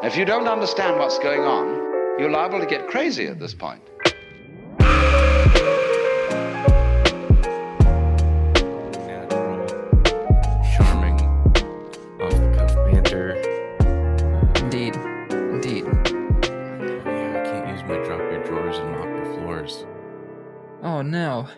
[0.00, 3.82] If you don't understand what's going on, you're liable to get crazy at this point.
[10.76, 11.18] charming,
[12.20, 13.34] off the cuff banter.
[14.62, 14.94] Indeed.
[15.32, 15.84] Indeed.
[17.04, 19.84] Yeah, I can't use my drop your drawers and mop your floors.
[20.84, 21.48] Oh no.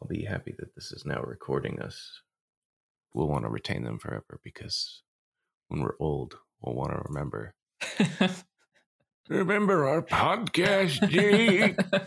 [0.00, 2.22] I'll be happy that this is now recording us.
[3.14, 5.02] We'll want to retain them forever because
[5.68, 7.54] when we're old, we'll want to remember.
[9.28, 11.76] Remember our podcast, Jake?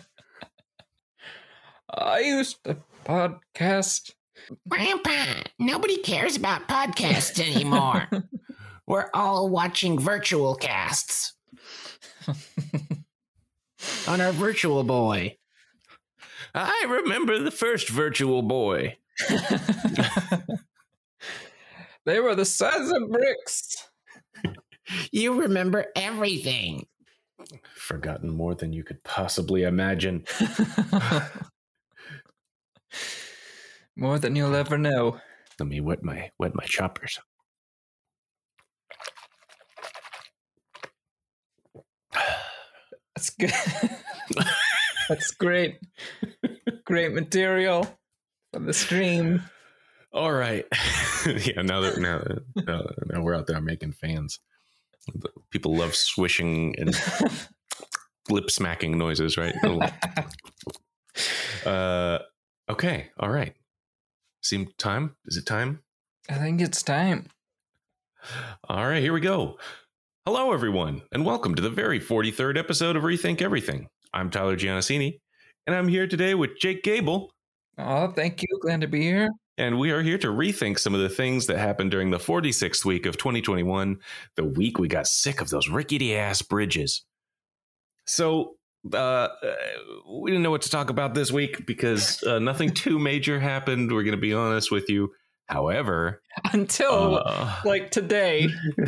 [1.90, 4.12] I used to podcast.
[4.68, 8.08] Grandpa, nobody cares about podcasts anymore.
[8.88, 11.34] We're all watching virtual casts
[14.08, 15.38] on our virtual boy.
[16.54, 18.98] I remember the first virtual boy.
[22.06, 23.76] They were the size of bricks.
[25.12, 26.86] You remember everything.
[27.76, 30.26] Forgotten more than you could possibly imagine.
[33.96, 35.20] More than you'll ever know.
[35.60, 37.20] Let me wet my wet my choppers.
[43.16, 43.52] That's good.
[45.10, 45.80] That's great.
[46.86, 47.88] Great material
[48.54, 49.44] for the stream.
[50.16, 50.66] All right.
[51.26, 52.24] yeah, now that now,
[52.66, 54.40] now, now we're out there making fans.
[55.52, 56.98] People love swishing and
[58.30, 59.54] lip smacking noises, right?
[61.66, 62.20] uh,
[62.70, 63.10] okay.
[63.20, 63.54] All right.
[64.42, 65.18] Seem time?
[65.26, 65.82] Is it time?
[66.30, 67.26] I think it's time.
[68.70, 69.58] All right, here we go.
[70.26, 73.90] Hello, everyone, and welcome to the very 43rd episode of Rethink Everything.
[74.14, 75.20] I'm Tyler Giannassini,
[75.68, 77.36] and I'm here today with Jake Gable,
[77.78, 78.48] Oh, thank you.
[78.62, 79.30] Glad to be here.
[79.58, 82.84] And we are here to rethink some of the things that happened during the 46th
[82.86, 84.00] week of 2021,
[84.36, 87.04] the week we got sick of those rickety ass bridges.
[88.06, 88.56] So,
[88.94, 89.30] uh, uh,
[90.12, 93.92] we didn't know what to talk about this week because uh, nothing too major happened.
[93.92, 95.12] We're going to be honest with you.
[95.48, 96.22] However,
[96.54, 98.48] Until uh, like today.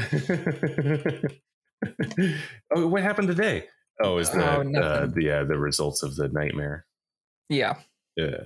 [2.76, 3.66] oh, what happened today?
[4.02, 6.86] Oh, is the Oh, uh, the uh, the results of the nightmare?
[7.50, 7.76] Yeah.
[8.16, 8.42] Yeah.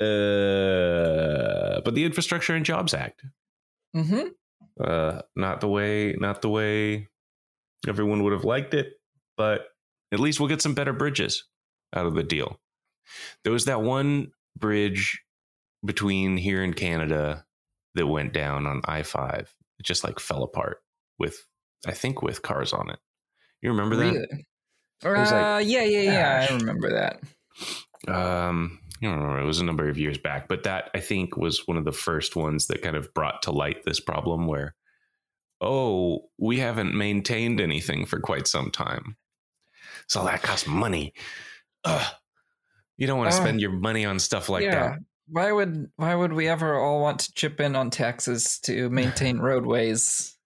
[0.00, 3.24] Uh, but the Infrastructure and Jobs Act,
[3.96, 4.28] Mm-hmm.
[4.80, 7.08] uh, not the way, not the way
[7.86, 8.92] everyone would have liked it,
[9.36, 9.66] but
[10.12, 11.44] at least we'll get some better bridges
[11.94, 12.60] out of the deal.
[13.44, 15.22] There was that one bridge
[15.84, 17.44] between here and Canada
[17.94, 19.54] that went down on I five.
[19.78, 20.82] It just like fell apart
[21.18, 21.46] with,
[21.86, 22.98] I think, with cars on it.
[23.62, 24.28] You remember that?
[25.02, 25.18] Really?
[25.18, 26.40] Uh, like, yeah, yeah, yeah.
[26.40, 26.50] gosh.
[26.50, 27.20] I remember that.
[28.06, 29.40] Um I don't remember.
[29.40, 31.92] It was a number of years back, but that I think was one of the
[31.92, 34.74] first ones that kind of brought to light this problem where,
[35.60, 39.16] oh, we haven't maintained anything for quite some time.
[40.08, 41.12] So that costs money.
[41.84, 42.12] Ugh.
[42.96, 44.88] You don't want to Uh, spend your money on stuff like yeah.
[44.88, 44.98] that.
[45.28, 49.38] Why would why would we ever all want to chip in on taxes to maintain
[49.40, 50.36] roadways?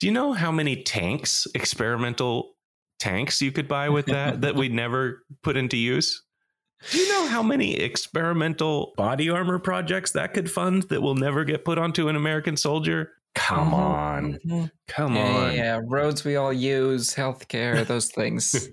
[0.00, 2.54] Do you know how many tanks, experimental
[2.98, 6.22] tanks, you could buy with that that we never put into use?
[6.90, 11.44] Do you know how many experimental body armor projects that could fund that will never
[11.44, 13.12] get put onto an American soldier?
[13.34, 14.38] Come Mhm, on.
[14.46, 14.70] mhm.
[14.88, 15.52] Come yeah, on.
[15.52, 15.80] yeah, yeah.
[15.84, 18.68] Roads we all use, healthcare, those things.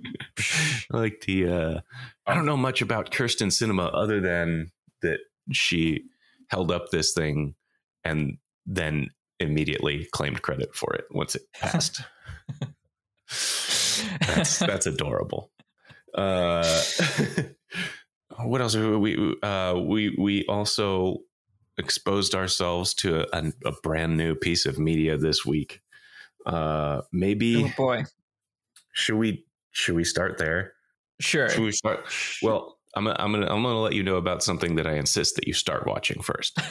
[0.91, 1.79] like the uh
[2.27, 5.19] I don't know much about Kyrsten Sinema other than that
[5.51, 6.03] she
[6.49, 7.53] held up this thing
[8.03, 12.01] and then immediately claimed credit for it once it passed.
[14.27, 15.51] that's that's adorable.
[16.13, 16.63] Uh,
[18.43, 18.75] what else?
[18.75, 21.19] We uh, we we also
[21.77, 25.81] exposed ourselves to a, a brand new piece of media this week.
[26.45, 28.03] Uh, maybe oh boy.
[28.93, 30.73] should we should we start there?
[31.19, 31.49] Sure.
[31.49, 32.05] Should we start?
[32.41, 35.47] Well, I'm I'm gonna I'm gonna let you know about something that I insist that
[35.47, 36.57] you start watching first.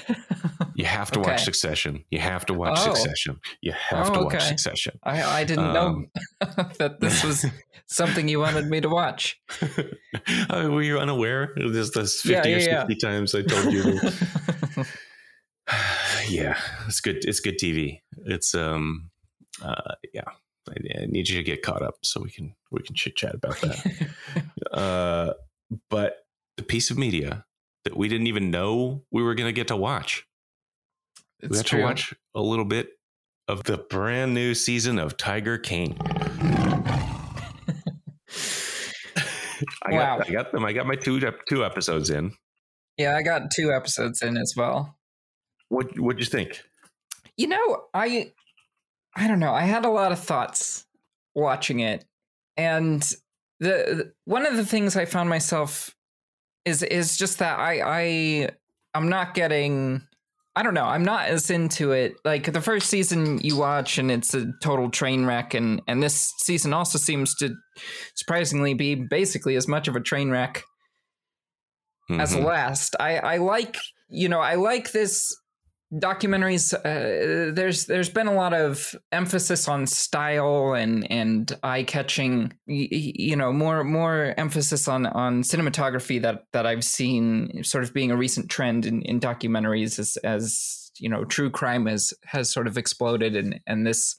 [0.76, 1.30] You have to Okay.
[1.30, 2.04] watch Succession.
[2.10, 2.94] You have to watch Oh.
[2.94, 3.38] Succession.
[3.60, 4.44] You have Oh, to watch okay.
[4.44, 4.98] Succession.
[5.04, 6.09] I I didn't Um,
[6.41, 6.47] know
[6.80, 7.47] that this was
[7.86, 9.41] something you wanted me to watch.
[10.50, 11.53] oh, were you unaware?
[11.56, 14.00] There's this 50 Yeah, or yeah, 60 times I told you.
[16.28, 17.24] yeah, it's good.
[17.24, 18.00] It's good TV.
[18.27, 19.10] It's um,
[19.62, 20.22] uh, yeah.
[20.68, 23.34] I, I need you to get caught up so we can we can chit chat
[23.34, 24.09] about that.
[24.72, 25.32] uh,
[25.91, 26.18] but
[26.56, 27.44] the piece of media
[27.84, 30.24] that we didn't even know we were going to get to watch.
[31.42, 31.78] we it's got true.
[31.80, 32.91] to watch a little bit
[33.48, 35.98] of the brand new season of Tiger King.
[39.86, 40.18] I Wow.
[40.18, 40.65] got I got them.
[40.65, 42.32] I got my two two episodes in.
[42.97, 44.97] Yeah, I got two episodes in as well.
[45.68, 46.62] What what'd you think?
[47.36, 48.32] You know, I
[49.16, 49.53] I don't know.
[49.53, 50.86] I had a lot of thoughts
[51.34, 52.04] watching it.
[52.56, 53.09] And
[53.65, 55.95] the, the one of the things I found myself
[56.65, 58.49] is is just that I I
[58.95, 60.03] I'm not getting
[60.57, 60.84] I don't know.
[60.84, 62.15] I'm not as into it.
[62.25, 66.33] Like the first season you watch and it's a total train wreck and and this
[66.39, 67.55] season also seems to
[68.15, 70.63] surprisingly be basically as much of a train wreck
[72.11, 72.95] as the last.
[73.01, 73.77] I I like,
[74.09, 75.34] you know, I like this
[75.98, 82.52] documentaries uh, there's there's been a lot of emphasis on style and and eye catching
[82.66, 88.10] you know more more emphasis on on cinematography that that I've seen sort of being
[88.10, 92.66] a recent trend in, in documentaries as as you know true crime has has sort
[92.66, 94.16] of exploded and and this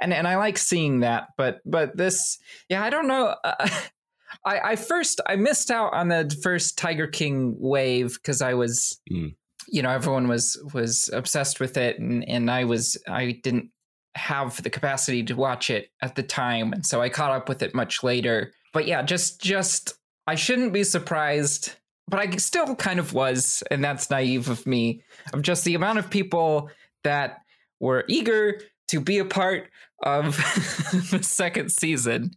[0.00, 2.38] and and I like seeing that but but this
[2.68, 3.68] yeah I don't know uh,
[4.44, 8.98] I I first I missed out on the first Tiger King wave because I was
[9.10, 9.34] Mm.
[9.68, 13.70] You know everyone was was obsessed with it and and I was I didn't
[14.14, 17.62] have the capacity to watch it at the time and so I caught up with
[17.62, 19.94] it much later but yeah just just
[20.26, 21.74] I shouldn't be surprised
[22.08, 25.98] but I still kind of was and that's naive of me of just the amount
[25.98, 26.70] of people
[27.04, 27.38] that
[27.80, 29.70] were eager to be a part
[30.02, 30.36] of
[31.10, 32.32] the second season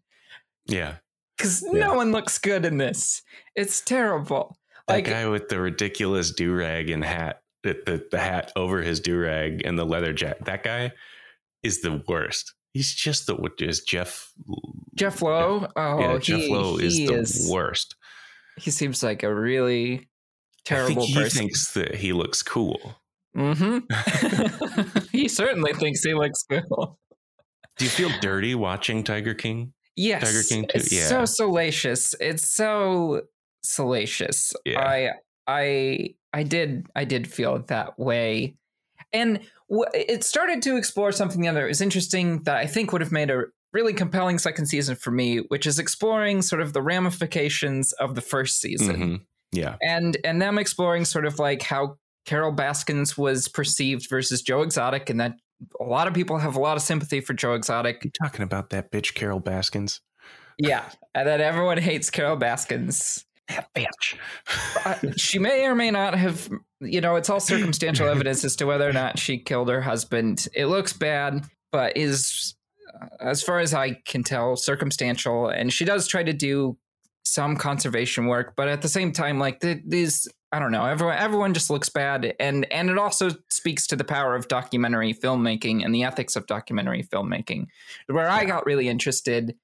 [0.68, 0.95] Yeah.
[1.38, 1.80] because Yeah.
[1.80, 3.21] no one looks good in this
[3.56, 8.19] it's terrible That like guy with the ridiculous do rag and hat, the, the, the
[8.19, 10.45] hat over his do rag and the leather jacket.
[10.45, 10.91] That guy
[11.63, 12.53] is the worst.
[12.73, 14.31] He's just the what is Jeff?
[14.95, 15.67] Jeff Lowe.
[15.75, 17.95] Oh, yeah, Jeff he, Lowe is he the worst.
[18.57, 20.07] He seems like a really
[20.65, 21.37] terrible I think he person.
[21.39, 22.95] thinks that he looks cool.
[23.35, 24.99] mm-hmm.
[25.11, 26.99] he certainly thinks he looks cool.
[27.77, 29.73] Do you feel dirty watching Tiger King?
[29.95, 30.77] Yes, Tiger King too?
[30.79, 31.07] It's Yeah.
[31.07, 32.13] so salacious.
[32.19, 33.23] It's so
[33.65, 34.53] salacious.
[34.65, 34.79] Yeah.
[34.81, 35.12] I
[35.47, 38.56] I I did I did feel that way,
[39.13, 39.39] and
[39.69, 41.65] w- it started to explore something the other.
[41.65, 45.12] It was interesting that I think would have made a really compelling second season for
[45.12, 49.21] me, which is exploring sort of the ramifications of the first season Mhm.
[49.51, 49.75] Yeah.
[49.81, 55.09] and and them exploring sort of like how Carole Baskins was perceived versus Joe Exotic,
[55.09, 55.33] and that
[55.79, 58.03] a lot of people have a lot of sympathy for Joe Exotic.
[58.03, 60.01] You talking about that bitch Carole Baskins?
[60.57, 63.25] Yeah, and that everyone hates Carole Baskins.
[63.50, 64.18] That bitch.
[64.86, 66.50] Uh, she may or may not have,
[66.80, 70.47] you know, it's all circumstantial evidence as to whether or not she killed her husband.
[70.56, 72.56] It looks bad, but is,
[72.94, 75.50] uh, as far as I can tell, circumstantial.
[75.50, 76.77] And she does try to do
[77.24, 81.18] some conservation work, but at the same time, like the, these, I don't know, everyone,
[81.18, 85.83] everyone just looks bad, and and it also speaks to the power of documentary filmmaking
[85.83, 87.65] and the ethics of documentary filmmaking,
[88.07, 89.56] where I got really interested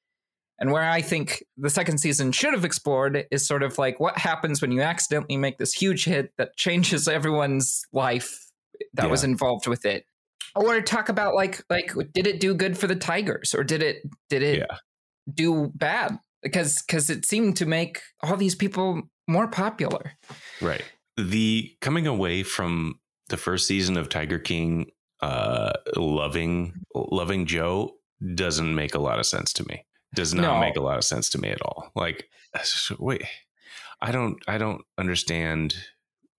[0.62, 4.18] and where I think the second season should have explored is sort of like what
[4.20, 8.46] happens when you accidentally make this huge hit that changes everyone's life
[8.94, 10.06] that was involved with it.
[10.56, 14.04] Or talk about like like did it do good for the Tigers or did it
[14.30, 14.78] did it Yeah.
[15.34, 16.20] do bad?
[16.44, 20.14] Because because it seemed to make all these people more popular.
[20.62, 20.84] Right.
[21.18, 23.00] The coming away from
[23.30, 24.92] the first season of Tiger King,
[25.22, 27.96] uh, loving loving Joe
[28.36, 29.86] doesn't make a lot of sense to me.
[30.14, 30.60] Does not No.
[30.60, 31.92] make a lot of sense to me at all.
[31.96, 32.30] Like,
[33.00, 33.24] wait,
[34.02, 35.76] I don't, I don't understand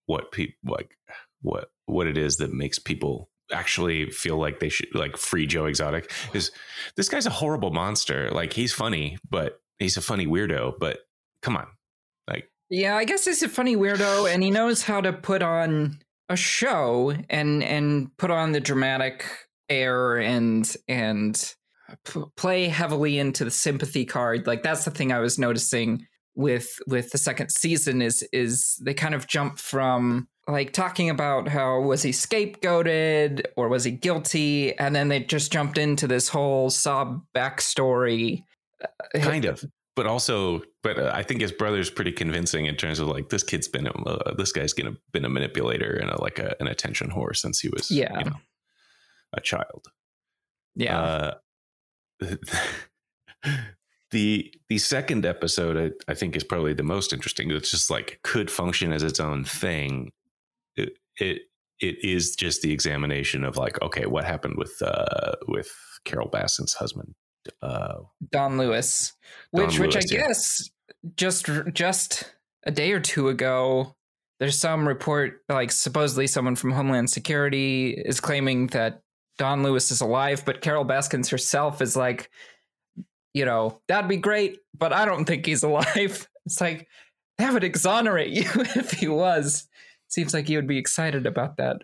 [0.05, 0.95] what people like,
[1.41, 5.65] what what it is that makes people actually feel like they should like free Joe
[5.65, 6.11] Exotic.
[6.33, 6.51] Is
[6.95, 8.29] this guy's a horrible monster?
[8.31, 10.73] Like, he's funny, but he's a funny weirdo.
[10.79, 10.99] But
[11.41, 11.67] come on,
[12.27, 15.99] like Yeah, I guess he's a funny weirdo, and he knows how to put on
[16.29, 19.25] a show and and put on the dramatic
[19.69, 21.53] air and and
[22.05, 24.47] p- play heavily into the sympathy card.
[24.47, 28.93] Like that's the thing I was noticing with with the second season is is they
[28.93, 34.77] kind of jump from like talking about how was he scapegoated or was he guilty,
[34.77, 38.43] and then they just jumped into this whole sob backstory.
[39.21, 39.63] kind of
[39.95, 43.43] but also but uh, i think his brother's pretty convincing in terms of like this
[43.43, 46.67] kid's been a uh, this guy's gonna been a manipulator and a, like a, an
[46.67, 48.17] attention whore since he was Yeah.
[48.17, 48.35] you know
[49.33, 49.85] a child
[50.75, 51.33] Yeah, uh,
[54.11, 58.19] the the second episode I, I think is probably the most interesting it's just like
[58.23, 60.11] could function as its own thing
[60.75, 61.41] it it
[61.79, 65.71] it is just the examination of like okay what happened with uh with
[66.05, 67.15] carole baskin's husband
[67.61, 67.95] uh
[68.31, 69.13] Don Lewis,
[69.53, 70.27] Don which which I yeah.
[70.27, 70.69] guess
[71.17, 72.33] just just
[72.65, 73.95] a day or two ago,
[74.39, 79.01] there's some report like supposedly someone from Homeland Security is claiming that
[79.37, 82.29] Don Lewis is alive, but Carole Baskins herself is like,
[83.33, 86.27] you know, that'd be great, but I don't think he's alive.
[86.45, 86.87] It's like
[87.37, 89.67] that would exonerate you if he was.
[90.07, 91.77] Seems like you would be excited about that.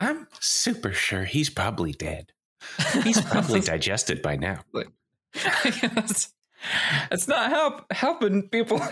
[0.00, 2.32] I'm super sure he's probably dead.
[3.04, 4.60] He's probably digested by now.
[5.34, 6.32] it's,
[7.10, 8.82] it's not help helping people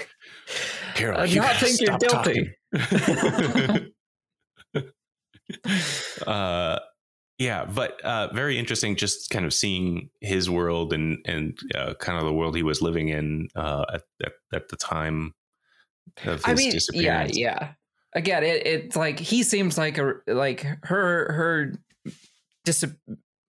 [0.95, 2.55] Carole, uh, you not think you're guilty.
[6.27, 6.79] uh,
[7.39, 8.97] yeah, but uh, very interesting.
[8.97, 12.81] Just kind of seeing his world and and uh, kind of the world he was
[12.83, 15.33] living in uh, at, at at the time
[16.25, 17.37] of his I mean, yeah, disappearance.
[17.39, 17.73] yeah.
[18.15, 21.73] Again, it, it's like he seems like a like her her
[22.65, 22.85] dis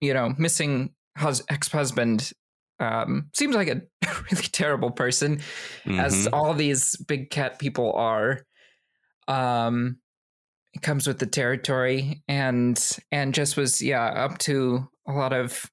[0.00, 2.32] you know missing hus- ex husband
[2.80, 3.80] um seems like a
[4.30, 5.40] really terrible person
[5.88, 6.28] as Mhm.
[6.32, 8.44] all these big cat people are.
[9.26, 9.98] Um,
[10.82, 15.70] comes with the territory, and and just was yeah up to a lot of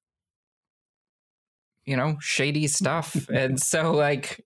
[1.84, 4.44] you know shady stuff, and so like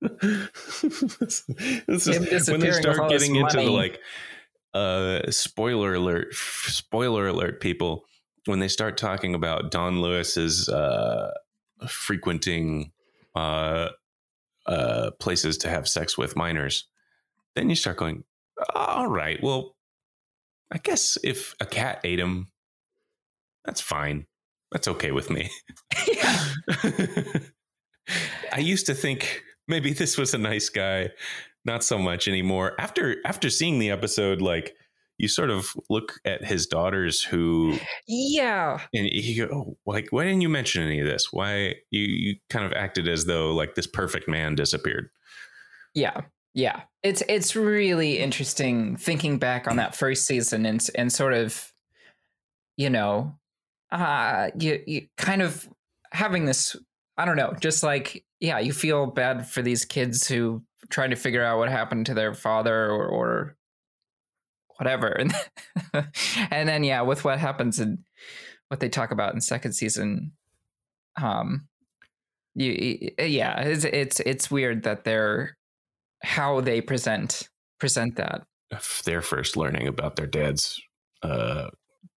[0.00, 1.44] this
[2.08, 4.00] is when they start getting into the like
[4.72, 8.04] uh spoiler alert spoiler alert people
[8.46, 11.32] when they start talking about Don Lewis's uh
[11.86, 12.92] frequenting
[13.34, 13.88] uh
[14.66, 16.86] uh places to have sex with minors
[17.56, 18.24] then you start going
[18.74, 19.74] all right well
[20.72, 22.48] I guess if a cat ate him
[23.64, 24.26] that's fine
[24.72, 25.50] that's okay with me.
[28.52, 31.10] I used to think maybe this was a nice guy,
[31.64, 32.74] not so much anymore.
[32.78, 34.74] After after seeing the episode, like
[35.18, 40.24] you sort of look at his daughters who yeah and you go, oh, like why
[40.24, 41.32] didn't you mention any of this?
[41.32, 45.10] Why you you kind of acted as though like this perfect man disappeared.
[45.94, 46.22] Yeah.
[46.54, 46.82] Yeah.
[47.02, 51.72] It's it's really interesting thinking back on that first season and and sort of
[52.76, 53.36] you know
[53.92, 55.68] uh you, you kind of
[56.12, 56.76] having this
[57.16, 61.16] I don't know, just like yeah, you feel bad for these kids who trying to
[61.16, 63.56] figure out what happened to their father or, or
[64.78, 65.08] whatever.
[65.08, 65.32] And
[66.50, 67.98] and then yeah, with what happens and
[68.68, 70.32] what they talk about in second season
[71.20, 71.66] um
[72.54, 75.56] you yeah, it's it's it's weird that they're
[76.22, 77.48] how they present
[77.78, 78.42] present that.
[79.04, 80.80] They're first learning about their dad's
[81.22, 81.68] uh,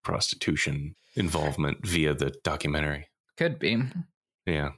[0.04, 3.08] prostitution involvement via the documentary.
[3.38, 3.82] Could be.
[4.46, 4.72] Yeah,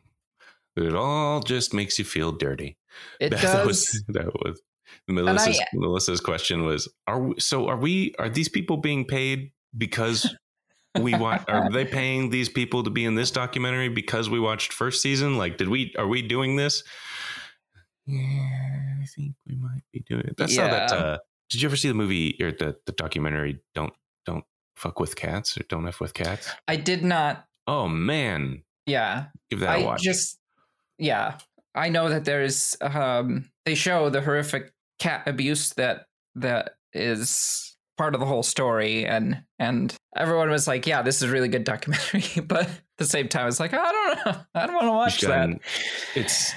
[0.76, 2.78] it all just makes you feel dirty.
[3.20, 3.68] It that does.
[3.68, 4.62] was that was
[5.08, 9.52] Melissa's, I- Melissa's question was are we, so are we are these people being paid
[9.78, 10.34] because
[11.02, 14.72] we want are they paying these people to be in this documentary because we watched
[14.72, 16.84] first season like did we are we doing this
[18.08, 20.98] yeah I think we might be doing it that's how that Yeah.
[20.98, 21.18] uh
[21.50, 23.94] did you ever see the movie or the the documentary don't
[24.26, 24.44] don't
[24.76, 27.46] fuck with cats or don't f with cats I did not.
[27.68, 30.38] oh man Yeah, give that a I watch just.
[30.98, 31.38] Yeah,
[31.74, 32.78] I know that there's.
[32.80, 39.06] Um, they show the horrific cat abuse that that is part of the whole story,
[39.06, 43.06] and and everyone was like, "Yeah, this is a really good documentary," but at the
[43.06, 45.50] same time, it's like, I don't know, I don't want to watch that.
[46.16, 46.54] It's.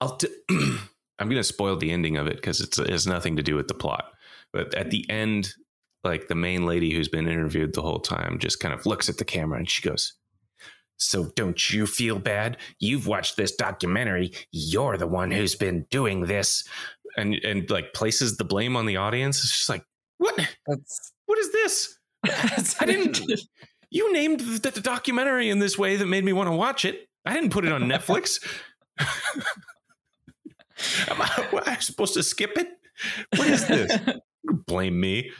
[0.00, 0.16] I'll.
[0.16, 0.28] T-
[1.20, 3.66] I'm going to spoil the ending of it because it has nothing to do with
[3.66, 4.12] the plot.
[4.52, 5.52] But at the end,
[6.04, 9.18] like the main lady who's been interviewed the whole time just kind of looks at
[9.18, 10.14] the camera and she goes,
[10.96, 12.58] "So don't you feel bad?
[12.78, 14.32] You've watched this documentary.
[14.52, 16.64] You're the one who's been doing this."
[17.16, 19.38] And and like places the blame on the audience.
[19.38, 19.84] It's just like,
[20.18, 20.36] what?
[20.66, 21.98] That's, What is this?
[22.80, 23.20] I didn't.
[23.90, 27.08] You named the, the documentary in this way that made me want to watch it.
[27.24, 28.38] I didn't put it on Netflix.
[31.08, 32.68] am, I, am I supposed to skip it?
[33.36, 33.98] What is this?
[34.66, 35.30] Blame me.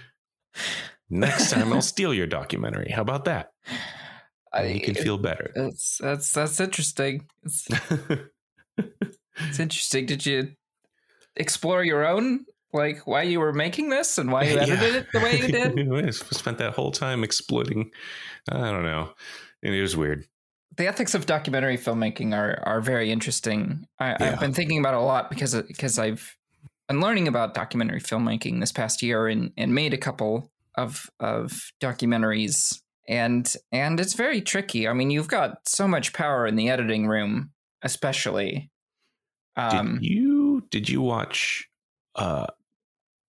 [1.11, 2.91] Next time I'll steal your documentary.
[2.91, 3.53] How about that?
[4.53, 5.53] And you can feel better.
[5.57, 7.27] Uh, that's that's that's interesting.
[7.45, 7.69] It's,
[8.79, 10.07] it's interesting.
[10.07, 10.53] Did you
[11.37, 14.63] explore your own like why you were making this and why you Yeah.
[14.63, 16.07] edited it the way you did?
[16.07, 17.91] I spent that whole time exploiting.
[18.51, 19.13] I don't know.
[19.63, 20.27] It was weird.
[20.77, 23.87] The ethics of documentary filmmaking are are very interesting.
[23.99, 24.33] I, Yeah.
[24.33, 26.37] I've been thinking about it a lot because because I've
[26.89, 31.73] been learning about documentary filmmaking this past year and and made a couple of of
[31.81, 34.87] documentaries and and it's very tricky.
[34.87, 37.51] I mean, you've got so much power in the editing room,
[37.83, 38.71] especially.
[39.57, 41.69] Um, did you did you watch
[42.15, 42.47] uh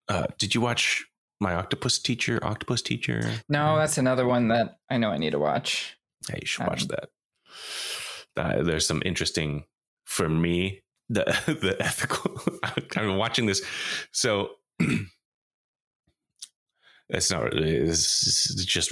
[0.07, 1.05] uh did you watch
[1.39, 5.39] my octopus teacher octopus teacher no, that's another one that I know I need to
[5.39, 5.97] watch.
[6.29, 7.09] hey you should watch um, that
[8.37, 9.63] uh, there's some interesting
[10.05, 11.23] for me the
[11.61, 12.39] the ethical
[12.97, 13.61] i'm watching this
[14.11, 14.49] so
[17.09, 18.91] it's not it's just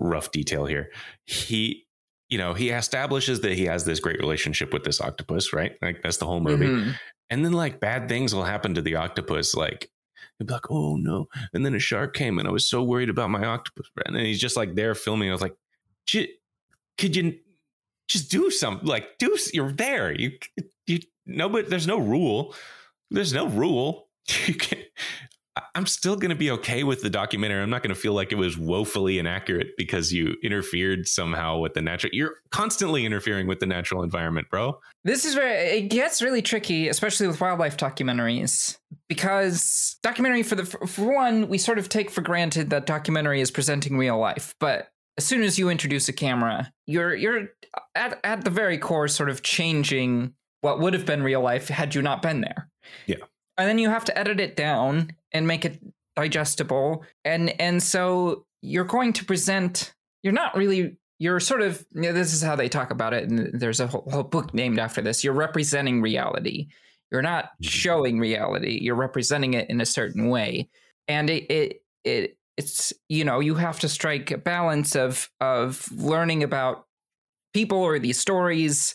[0.00, 0.90] rough detail here
[1.26, 1.86] he
[2.28, 6.00] you know he establishes that he has this great relationship with this octopus right like
[6.02, 6.94] that's the whole movie Mhm.
[7.30, 9.88] and then like bad things will happen to the octopus like
[10.38, 13.10] He'd be like, "Oh no!" And then a shark came, and I was so worried
[13.10, 13.86] about my octopus.
[14.06, 15.28] And then he's just like there filming.
[15.28, 15.54] I was like,
[16.10, 17.38] "Could you
[18.08, 20.12] just do some Like, do you're there?
[20.12, 20.32] You
[20.86, 22.54] you no, but there's no rule.
[23.10, 24.08] There's no rule.
[24.46, 24.78] You can
[25.74, 27.62] I'm still going to be okay with the documentary.
[27.62, 31.74] I'm not going to feel like it was woefully inaccurate because you interfered somehow with
[31.74, 32.10] the natural.
[32.14, 34.78] You're constantly interfering with the natural environment, bro.
[35.04, 38.78] This is where it gets really tricky, especially with wildlife documentaries,
[39.08, 43.50] because documentary for the for one, we sort of take for granted that documentary is
[43.50, 44.88] presenting real life, but
[45.18, 47.48] as soon as you introduce a camera, you're you're
[47.94, 51.94] at at the very core sort of changing what would have been real life had
[51.94, 52.68] you not been there.
[53.06, 53.16] Yeah.
[53.58, 55.78] And then you have to edit it down and make it
[56.16, 57.04] digestible.
[57.24, 59.92] And and so you're going to present
[60.22, 63.28] you're not really you're sort of you know, this is how they talk about it
[63.28, 65.22] and there's a whole, whole book named after this.
[65.22, 66.68] You're representing reality.
[67.10, 67.64] You're not mm-hmm.
[67.64, 68.78] showing reality.
[68.80, 70.70] You're representing it in a certain way.
[71.06, 75.90] And it it it it's you know, you have to strike a balance of of
[75.92, 76.86] learning about
[77.54, 78.94] people or these stories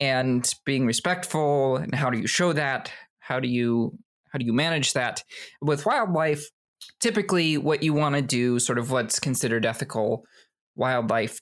[0.00, 2.90] and being respectful and how do you show that?
[3.20, 3.96] How do you
[4.32, 5.22] how do you manage that?
[5.60, 6.48] With wildlife
[7.00, 10.24] typically what you want to do sort of what's considered ethical
[10.74, 11.40] wildlife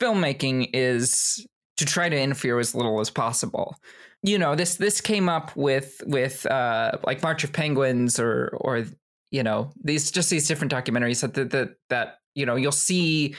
[0.00, 1.46] filmmaking is
[1.76, 3.76] to try to interfere as little as possible.
[4.22, 8.84] You know this this came up with with uh like march of penguins or or
[9.30, 13.34] you know these just these different documentaries that that that, that you know you'll see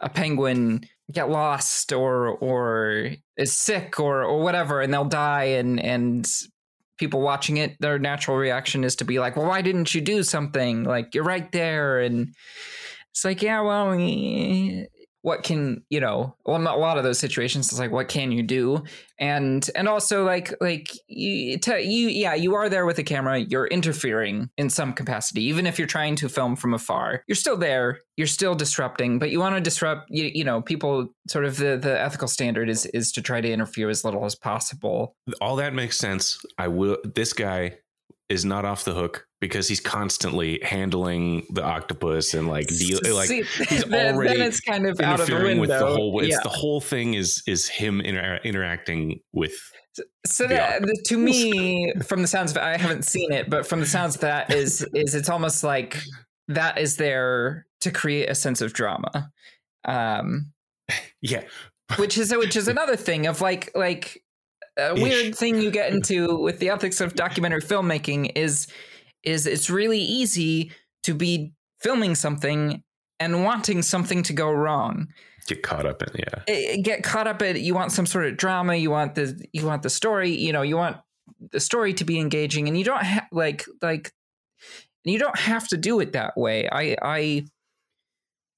[0.00, 0.80] a penguin
[1.12, 6.26] get lost or or is sick or or whatever and they'll die and and
[6.98, 10.22] people watching it their natural reaction is to be like well why didn't you do
[10.22, 10.84] something?
[10.84, 12.00] Like you're right there.
[12.00, 12.34] And
[13.10, 13.92] it's like yeah well
[15.22, 18.42] what can you know well, a lot of those situations it's like what can you
[18.42, 18.82] do?
[19.18, 23.04] And and also like like you, to, you yeah you are there with a the
[23.04, 27.22] camera you're interfering in some capacity even if you're trying to film from afar.
[27.26, 31.08] You're still there you're still disrupting but you want to disrupt you, you know people
[31.28, 34.34] sort of the the ethical standard is is to try to interfere as little as
[34.34, 35.16] possible.
[35.40, 36.44] All that makes sense.
[36.58, 37.78] I will this guy
[38.28, 43.28] is not off the hook because he's constantly handling the octopus and like deal like
[43.28, 45.74] See, he's then, already then it's kind of out of the interfering window.
[45.74, 46.40] with the whole it's yeah.
[46.42, 49.54] the whole thing is is him inter- interacting with
[50.26, 53.66] so the that to me from the sounds of it i haven't seen it but
[53.66, 56.00] from the sounds of that is is it's almost like
[56.48, 59.30] that is there to create a sense of drama
[59.86, 60.52] um
[61.22, 61.42] yeah
[61.96, 64.22] which is which is another thing of like like
[64.78, 65.02] a Ish.
[65.02, 68.68] weird thing you get into with the ethics of documentary filmmaking is
[69.24, 70.70] is it's really easy
[71.02, 72.82] to be filming something
[73.20, 75.08] and wanting something to go wrong.
[75.46, 76.42] Get caught up in yeah.
[76.46, 79.66] It- get caught up in you want some sort of drama you want the you
[79.66, 80.98] want the story you know you want
[81.52, 84.12] the story to be engaging and you don't have like like
[85.04, 86.68] you don't have to do it that way.
[86.70, 87.44] I i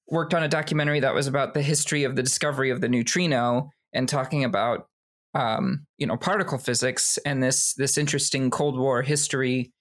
[0.07, 3.69] worked on a documentary that was about the history of the discovery of the neutrino
[3.93, 4.87] and talking about
[5.33, 9.71] um you know particle physics and this this interesting cold war history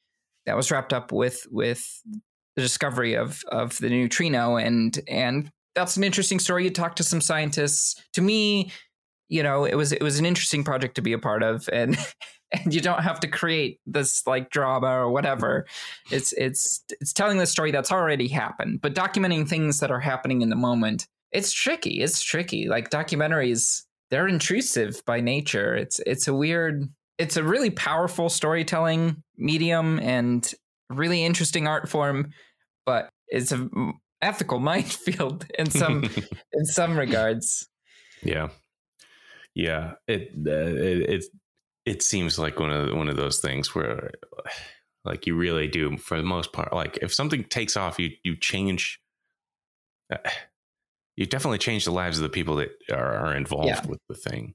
[0.46, 2.02] that was wrapped up with with
[2.56, 6.64] the discovery of of the neutrino and and that's an interesting story.
[6.64, 8.00] You talk to some scientists.
[8.14, 8.72] To me,
[9.28, 11.96] you know, it was it was an interesting project to be a part of, and
[12.52, 15.66] and you don't have to create this like drama or whatever.
[16.10, 20.42] It's it's it's telling the story that's already happened, but documenting things that are happening
[20.42, 21.06] in the moment.
[21.32, 22.00] It's tricky.
[22.02, 22.68] It's tricky.
[22.68, 25.74] Like documentaries, they're intrusive by nature.
[25.74, 26.88] It's it's a weird.
[27.18, 30.50] It's a really powerful storytelling medium and
[30.88, 32.30] really interesting art form,
[32.86, 33.68] but it's a
[34.22, 36.04] ethical minefield in some
[36.52, 37.68] in some regards.
[38.22, 38.48] yeah
[39.54, 41.24] yeah it, uh, it it
[41.86, 44.10] it seems like one of one of those things where
[45.04, 48.36] like you really do for the most part like if something takes off you you
[48.36, 49.00] change
[50.12, 50.18] uh,
[51.20, 53.86] you definitely change the lives of the people that are, are involved Yeah.
[53.86, 54.54] with the thing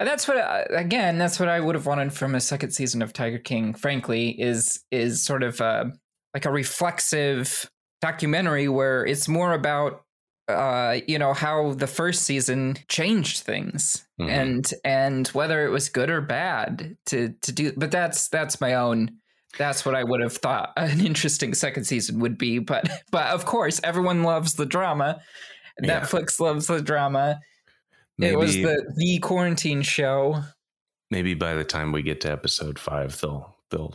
[0.00, 3.02] And that's what I- again, that's what I would have wanted from a second season
[3.02, 3.74] of Tiger King.
[3.74, 5.92] Frankly, is is sort of a,
[6.34, 10.02] like a reflexive documentary where it's more about
[10.48, 14.28] uh you know how the first season changed things Mhm.
[14.30, 18.74] and and whether it was good or bad to to do but that's that's my
[18.74, 19.10] own
[19.58, 23.44] that's what I would have thought an interesting second season would be but but of
[23.44, 25.20] course everyone loves the drama
[25.82, 26.00] Yeah.
[26.00, 27.40] Netflix loves the drama
[28.18, 30.42] maybe it was the the quarantine show
[31.10, 33.94] maybe by the time we get to episode five they'll they'll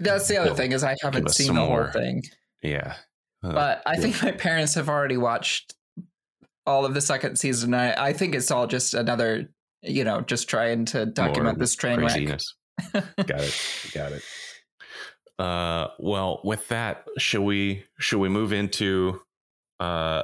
[0.00, 1.92] That's the other They'll thing is I haven't seen the whole more.
[1.92, 2.22] thing,
[2.62, 2.94] yeah
[3.42, 4.00] Uh, but I yeah.
[4.00, 5.74] think my parents have already watched
[6.66, 7.74] all of the second season.
[7.74, 9.50] I, I think it's all just another,
[9.82, 12.40] you know, just trying to document More this train wreck.
[13.26, 14.22] got it got it
[15.38, 19.20] Uh, well, with that, should we should we move into
[19.78, 20.22] uh,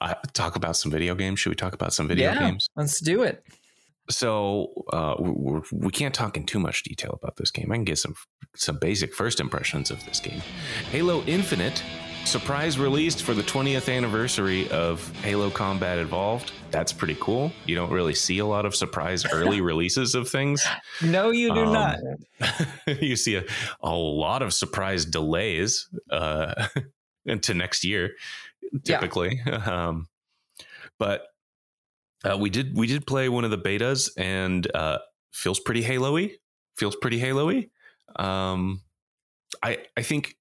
[0.00, 1.40] uh talk about some video games?
[1.40, 2.68] Should we talk about some video yeah, games?
[2.76, 3.42] let's do it.
[4.08, 7.72] So uh, we, we can't talk in too much detail about this game.
[7.72, 8.14] I can get some
[8.54, 10.40] some basic first impressions of this game.
[10.90, 11.82] Halo Infinite
[12.24, 16.52] surprise released for the 20th anniversary of Halo Combat Evolved.
[16.72, 17.52] That's pretty cool.
[17.66, 20.64] You don't really see a lot of surprise early releases of things.
[21.02, 21.98] No, you do Um, not.
[23.00, 23.44] you see a,
[23.80, 26.66] a lot of surprise delays uh,
[27.26, 28.12] into next year,
[28.72, 28.98] Yeah.
[28.98, 29.40] typically.
[29.66, 30.08] Um,
[30.98, 31.26] but
[32.24, 34.98] uh, we did we did play one of the betas and uh,
[35.32, 36.32] feels pretty Halo-y.
[36.76, 37.68] Feels pretty Halo-y.
[38.16, 38.82] Um,
[39.62, 40.36] I I think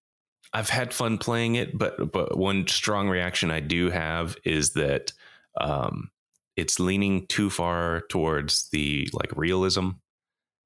[0.53, 5.11] I've had fun playing it, but but one strong reaction I do have is that
[5.59, 6.09] um,
[6.55, 9.89] it's leaning too far towards the like realism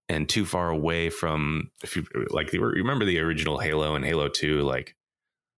[0.07, 4.61] and too far away from if you like remember the original Halo and Halo 2
[4.61, 4.95] like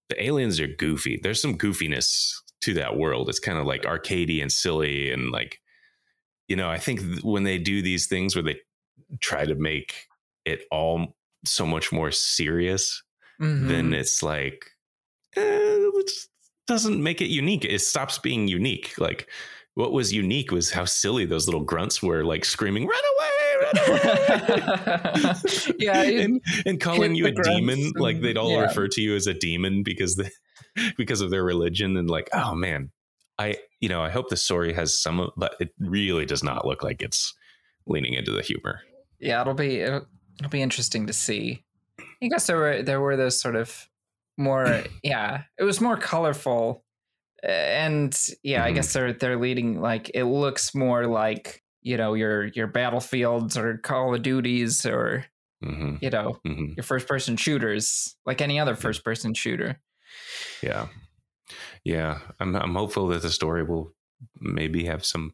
[0.10, 1.20] the aliens are goofy.
[1.22, 3.30] There's some goofiness to that world.
[3.30, 5.60] It's kind of like arcadey and silly and like
[6.48, 8.60] you know I think th- when they do these things where they
[9.22, 10.08] try to make
[10.46, 13.02] it all so much more serious
[13.40, 13.94] then Mhm.
[13.94, 14.72] it's like
[15.38, 16.12] eh, it
[16.68, 17.64] doesn't make it unique.
[17.66, 18.94] It stops being unique.
[18.98, 19.30] Like
[19.76, 23.49] what was unique was how silly those little grunts were like screaming run away
[25.80, 28.62] yeah, and, and calling you a demon like they'd all yeah.
[28.62, 30.30] refer to you as a demon because the
[30.98, 32.92] because of their religion and like oh man
[33.38, 36.66] i you know i hope the story has some of but it really does not
[36.66, 37.34] look like it's
[37.88, 38.82] leaning into the humor
[39.20, 40.08] yeah, it'll be it'll,
[40.40, 41.66] it'll be interesting to see.
[42.24, 43.90] I guess there were there were those sort of
[44.38, 46.86] more yeah, it was more colorful,
[47.44, 48.76] and yeah, I Mhm.
[48.76, 53.78] guess they're they're leading like it looks more like you know your your battlefields or
[53.78, 55.26] Call of Duties or
[55.64, 59.80] hmm you know hmm your first person shooters like any other first person shooter.
[60.64, 60.88] Yeah.
[61.84, 62.20] Yeah.
[62.40, 63.94] I'm I'm hopeful that the story will
[64.40, 65.34] maybe have some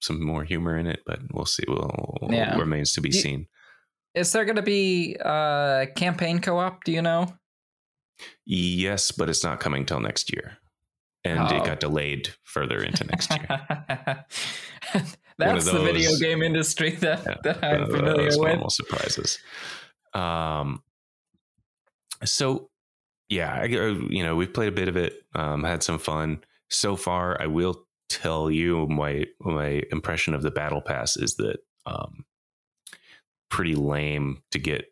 [0.00, 1.64] some more humor in it, but we'll see.
[1.66, 2.58] We'll, Yeah.
[2.58, 3.46] remains to be Do- seen.
[4.14, 6.84] Is there going to be uh campaign co-op?
[6.84, 7.34] Do you know?
[8.46, 10.58] Yes, but it's not coming till next year.
[11.24, 11.56] And Oh.
[11.56, 14.24] it got delayed further into next year.
[15.38, 18.48] That's the video game industry that, Yeah, that I'm Uh, familiar those with.
[18.48, 19.38] normal surprises.
[20.14, 20.82] Um
[22.24, 22.70] so
[23.28, 26.44] yeah, I, uh, you know, we've played a bit of it, um, had some fun.
[26.70, 31.56] So far, I will tell you my my impression of the battle pass is that
[31.86, 32.24] um
[33.50, 34.86] pretty lame to get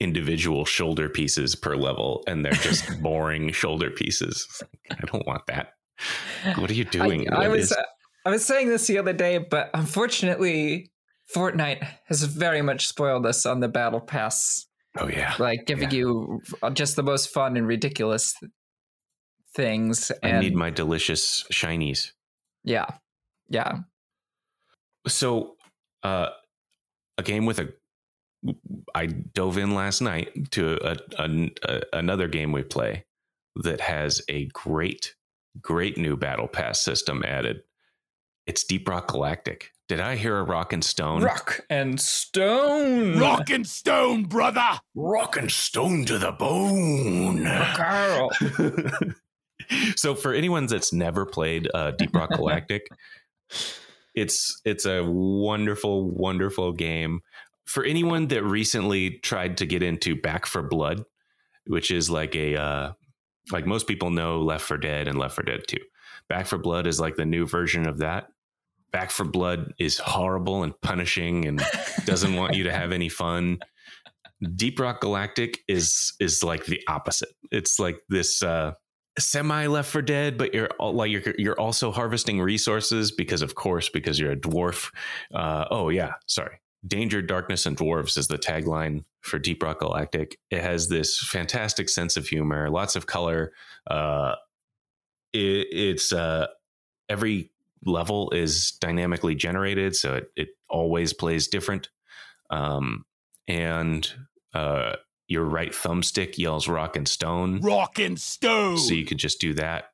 [0.00, 4.46] individual shoulder pieces per level and they're just boring shoulder pieces.
[4.90, 5.72] I don't want that.
[6.56, 7.32] What are you doing?
[7.32, 7.76] I, I was is-
[8.24, 10.90] I was saying this the other day, but unfortunately,
[11.34, 14.66] Fortnite has very much spoiled us on the battle pass,
[14.98, 15.34] oh yeah.
[15.38, 16.40] like giving you
[16.74, 18.50] just the most fun and ridiculous th-
[19.54, 20.10] things.
[20.22, 22.12] I And need my delicious shinies.
[22.64, 22.86] yeah,
[23.48, 23.78] yeah,
[25.06, 25.56] so
[26.02, 26.28] uh
[27.16, 27.72] a game with a
[28.94, 33.04] i dove in last night to a, a, a- another game we play
[33.56, 35.14] that has a great
[35.60, 37.62] great new battle pass system added
[38.48, 43.48] it's deep rock galactic did i hear a rock and stone rock and stone, Rock
[43.50, 44.80] and stone, brother.
[44.94, 48.30] rock and stone to the bone Carl.
[49.96, 52.86] so for anyone that's never played uh, Deep Rock Galactic,
[54.14, 57.20] it's it's a wonderful, wonderful game.
[57.66, 61.04] For anyone that recently tried to get into Back for Blood,
[61.66, 62.92] which is like a uh,
[63.52, 65.78] like most people know Left for Dead and Left for Dead Two.
[66.28, 68.28] Back for Blood is like the new version of that.
[68.90, 71.62] Back for Blood is horrible and punishing and
[72.04, 73.58] doesn't want you to have any fun.
[74.54, 77.30] Deep Rock Galactic is is like the opposite.
[77.50, 78.72] It's like this uh
[79.18, 83.54] semi left for dead but you're all, like you're you're also harvesting resources because of
[83.54, 84.92] course because you're a dwarf
[85.34, 90.38] uh oh yeah sorry danger darkness and dwarves is the tagline for deep rock galactic
[90.50, 93.52] it has this fantastic sense of humor lots of color
[93.90, 94.34] uh
[95.32, 96.46] it, it's uh
[97.08, 97.50] every
[97.84, 101.88] level is dynamically generated so it, it always plays different
[102.50, 103.04] um
[103.46, 104.14] and
[104.54, 104.92] uh
[105.28, 108.78] your right thumbstick yells rock and stone Rock and stone.
[108.78, 109.90] so you could just do that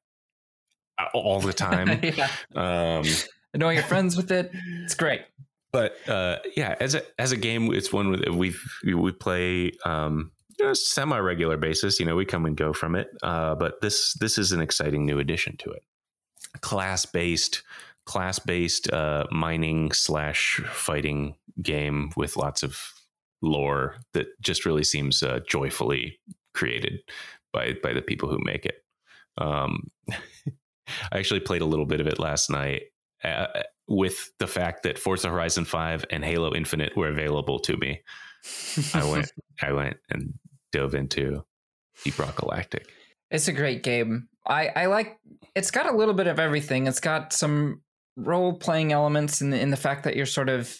[1.12, 1.88] all the time.
[2.02, 3.04] yeah, um,
[3.54, 4.50] I know you're friends with it.
[4.84, 5.22] It's great.
[5.72, 10.32] but uh, yeah, as a as a game, it's one with we we play um,
[10.58, 11.98] you know, semi regular basis.
[11.98, 13.08] You know, we come and go from it.
[13.22, 15.82] Uh, but this this is an exciting new addition to it.
[16.60, 17.62] Class based
[18.06, 22.78] class based uh, mining slash fighting game with lots of
[23.42, 26.18] lore that just really seems uh, joyfully
[26.52, 27.00] created
[27.52, 28.84] by by the people who make it.
[29.38, 32.82] Um, I actually played a little bit of it last night
[33.22, 33.46] uh,
[33.88, 38.02] with the fact that Forza Horizon Five and Halo Infinite were available to me.
[38.92, 40.34] I went I went and
[40.72, 41.44] dove into
[42.02, 42.88] Deep Rock Galactic.
[43.34, 44.28] It's a great game.
[44.46, 45.18] I, I like
[45.54, 46.86] it's got a little bit of everything.
[46.86, 47.82] It's got some
[48.16, 50.74] role playing elements in the, in the fact that you're sort of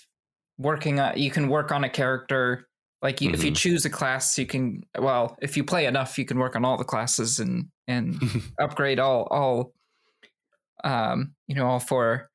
[0.59, 2.69] working on you can work on a character
[3.03, 3.57] like you, if you Mhm.
[3.57, 6.77] choose a class you can well if you play enough you can work on all
[6.77, 8.23] the classes and and
[8.61, 9.73] upgrade all all
[10.85, 12.31] um you know all four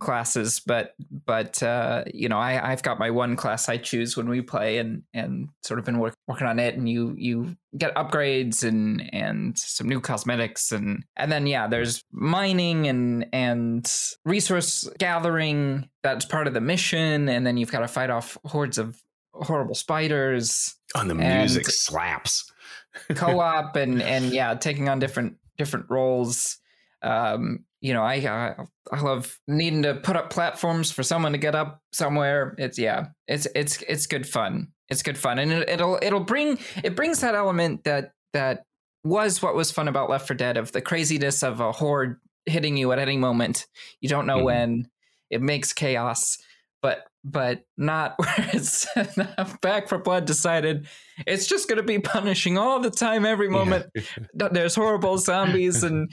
[0.00, 0.94] classes but
[1.26, 4.78] but uh you know i i've got my one class i choose when we play
[4.78, 9.08] and and sort of been work, working on it and you you get upgrades and
[9.14, 13.92] and some new cosmetics and and then yeah there's mining and and
[14.24, 18.78] resource gathering that's part of the mission and then you've got to fight off hordes
[18.78, 19.00] of
[19.34, 22.50] horrible spiders On the music slaps.
[23.14, 26.59] co-op and and yeah taking on different different roles
[27.02, 28.54] um you know I, I
[28.92, 32.54] i love needing to put up platforms for someone to get up somewhere.
[32.58, 34.68] It's yeah it's it's it's good fun.
[34.88, 35.38] It's good fun.
[35.38, 38.64] And it, it'll it'll bring it brings that element that that
[39.04, 42.76] was what was fun about left for dead of the craziness of a horde hitting
[42.76, 43.66] you at any moment.
[44.00, 44.44] You don't know Mhm.
[44.44, 44.88] when.
[45.30, 46.36] It makes chaos.
[46.82, 48.86] But but not where it's
[49.62, 50.86] back for blood decided
[51.26, 53.86] it's just going to be punishing all the time every moment.
[54.34, 56.10] There's horrible zombies and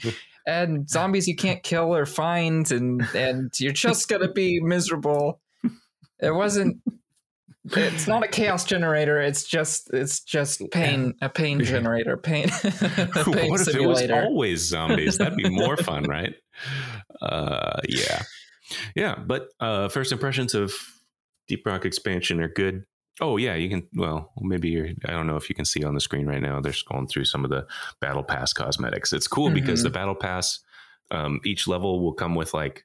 [0.48, 5.40] and zombies you can't kill or find and and you're just going to be miserable
[6.20, 6.80] it wasn't
[7.76, 12.48] it's not a chaos generator it's just it's just pain a pain generator pain,
[13.32, 15.18] pain what if it was always zombies?
[15.18, 16.34] That'd be more fun, right?
[17.20, 18.22] Uh, yeah,
[18.94, 19.14] yeah.
[19.16, 20.72] But uh, first impressions of
[21.46, 22.84] Deep Rock expansion are good.
[23.20, 23.88] Oh yeah, you can.
[23.94, 24.88] Well, maybe you're.
[25.06, 26.60] I don't know if you can see on the screen right now.
[26.60, 27.66] They're scrolling through some of the
[28.00, 29.12] Battle Pass cosmetics.
[29.12, 29.84] It's cool because Mhm.
[29.84, 30.60] the Battle Pass,
[31.10, 32.84] um, each level will come with like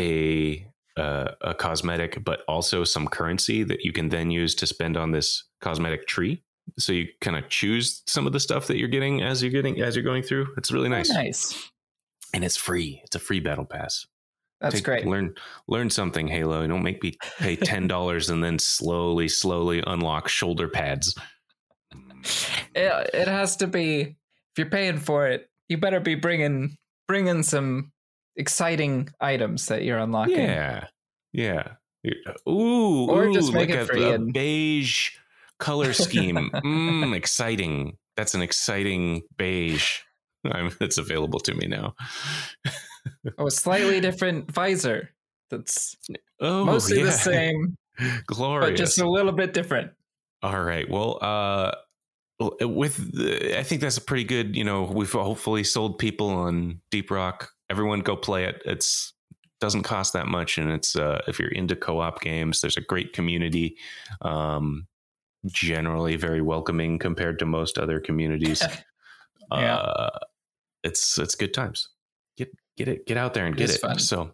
[0.00, 4.96] a uh, a cosmetic, but also some currency that you can then use to spend
[4.96, 6.42] on this cosmetic tree.
[6.76, 9.80] So you kind of choose some of the stuff that you're getting as you're getting
[9.80, 10.48] as you're going through.
[10.56, 11.70] It's really nice, nice
[12.34, 13.00] and it's free.
[13.04, 14.06] It's a free battle pass.
[14.60, 15.34] That's Take- great Learn
[15.68, 16.66] learn something, Halo.
[16.66, 21.14] Don't make me pay ten dollars and then slowly, slowly unlock shoulder pads.
[22.74, 24.16] it, it has to be if
[24.58, 27.92] you're paying for it you better be bringing bringing some
[28.36, 30.86] exciting items that you're unlocking Yeah,
[31.32, 31.68] yeah.
[32.48, 35.10] Ooh, Or ooh, just make like it a, free a and- beige
[35.58, 36.50] color scheme.
[36.54, 37.96] mm, exciting.
[38.16, 39.98] That's an exciting beige.
[40.44, 41.94] I'm, it's available to me now.
[43.38, 45.10] oh a slightly different visor
[45.50, 45.96] that's
[46.40, 47.04] Oh, mostly yeah.
[47.04, 47.76] the same
[48.26, 48.70] Glorious.
[48.70, 49.90] but just a little bit different
[50.42, 50.88] All right.
[50.88, 51.72] Well, uh,
[52.60, 54.54] with the, I think that's a pretty good.
[54.54, 57.50] You know, we've hopefully sold people on Deep Rock.
[57.68, 58.62] Everyone go play it.
[58.64, 59.12] It's
[59.60, 63.12] doesn't cost that much, and it's uh, if you're into co-op games, there's a great
[63.12, 63.76] community.
[64.22, 64.86] Um,
[65.46, 68.62] generally very welcoming compared to most other communities.
[69.50, 69.76] Yeah.
[69.76, 70.18] uh,
[70.84, 71.88] it's it's good times.
[72.78, 73.80] Get it get out there and It get it.
[73.80, 73.98] fun.
[73.98, 74.32] So,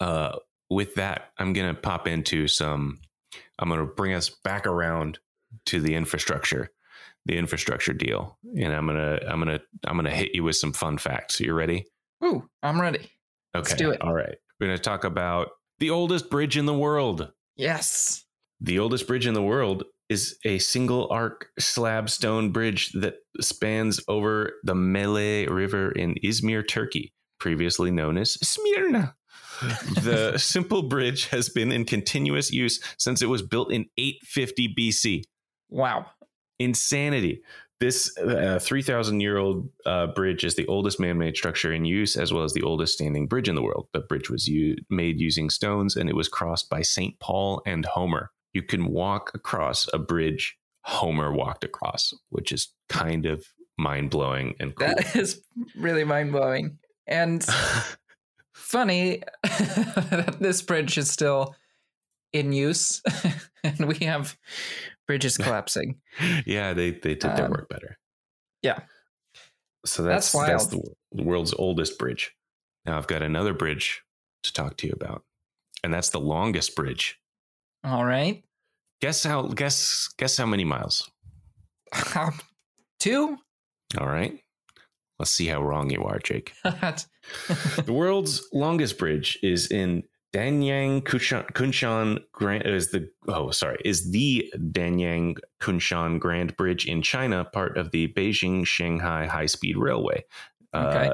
[0.00, 0.36] uh,
[0.68, 3.00] with that, I'm gonna pop into some.
[3.58, 5.18] I'm gonna bring us back around
[5.66, 6.70] to the infrastructure,
[7.26, 10.98] the infrastructure deal, and I'm gonna I'm gonna I'm gonna hit you with some fun
[10.98, 11.40] facts.
[11.40, 11.86] You ready?
[12.24, 13.10] Ooh, I'm ready.
[13.56, 13.74] Okay.
[13.76, 14.00] do it.
[14.02, 14.36] All right.
[14.60, 17.32] We're gonna talk about the oldest bridge in the world.
[17.56, 18.24] Yes.
[18.60, 24.00] The oldest bridge in the world is a single arc slab stone bridge that spans
[24.08, 29.14] over the Mele River in Izmir, Turkey, previously known as Smyrna.
[30.02, 35.22] the simple bridge has been in continuous use since it was built in 850 BC.
[35.68, 36.06] Wow.
[36.58, 37.42] Insanity.
[37.78, 42.14] This uh, 3,000 year old uh, bridge is the oldest man made structure in use,
[42.16, 43.88] as well as the oldest standing bridge in the world.
[43.94, 47.18] The bridge was u- made using stones and it was crossed by St.
[47.20, 48.30] Paul and Homer.
[48.52, 53.46] You can walk across a bridge Homer walked across, which is kind of
[53.78, 54.88] mind blowing and cool.
[54.88, 55.40] That is
[55.76, 56.78] really mind blowing.
[57.10, 57.44] And
[58.54, 61.54] funny that this bridge is still
[62.32, 63.02] in use
[63.64, 64.38] and we have
[65.06, 66.00] bridges collapsing.
[66.46, 67.98] yeah, they, they did their Um, work better.
[68.62, 68.80] yeah.
[69.86, 72.32] So that's That's that's, the, the world's oldest bridge.
[72.84, 74.02] Now I've got another bridge
[74.42, 75.24] to talk to you about,
[75.82, 77.18] and that's the longest bridge.
[77.82, 78.44] All right.
[79.00, 79.42] Guess how?
[79.48, 81.10] Guess guess how many miles?
[82.14, 82.38] Um,
[82.98, 83.38] Two?
[83.98, 84.38] All right.
[85.20, 86.54] Let's see how wrong you are, Jake.
[86.64, 94.10] The world's longest bridge is in Danyang Kunshan, Kunshan Grand is the oh sorry is
[94.12, 100.24] the Danyang Kunshan Grand Bridge in China part of the Beijing Shanghai High Speed Railway.
[100.74, 101.08] Okay.
[101.08, 101.12] Uh,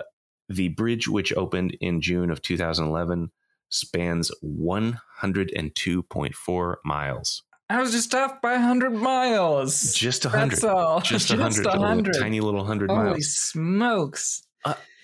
[0.48, 3.32] the bridge, which opened in June of 2011,
[3.68, 7.42] spans 102.4 miles.
[7.68, 9.92] I was just off by 100 miles.
[9.94, 10.76] Just a That's hundred.
[10.76, 11.00] all.
[11.00, 11.66] Just a hundred.
[11.66, 13.10] a little Tiny little hundred Holy miles.
[13.12, 14.42] Holy smokes.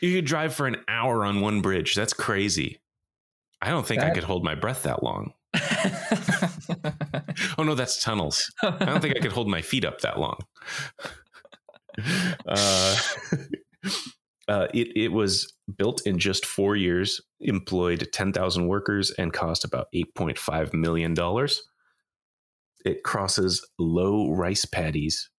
[0.00, 1.94] You could drive for an hour on one bridge.
[1.94, 2.80] That's crazy.
[3.60, 5.32] I don't think I could hold my breath that long.
[7.58, 8.50] Oh no, that's tunnels.
[8.62, 10.38] I don't think I could hold my feet up that long.
[12.46, 12.96] Uh,
[14.48, 19.62] uh, it it was built in just four years, employed ten thousand workers, and cost
[19.64, 21.62] about eight point five million dollars.
[22.84, 25.30] It crosses low rice paddies,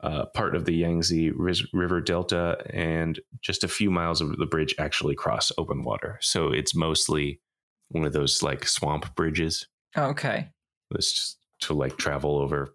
[0.00, 1.30] uh, part of the Yangtze
[1.72, 6.18] River Delta, and just a few miles of the bridge actually cross open water.
[6.20, 7.40] So it's mostly
[7.88, 9.66] one of those like swamp bridges.
[9.96, 10.48] okay.
[10.94, 12.74] It's just to like travel over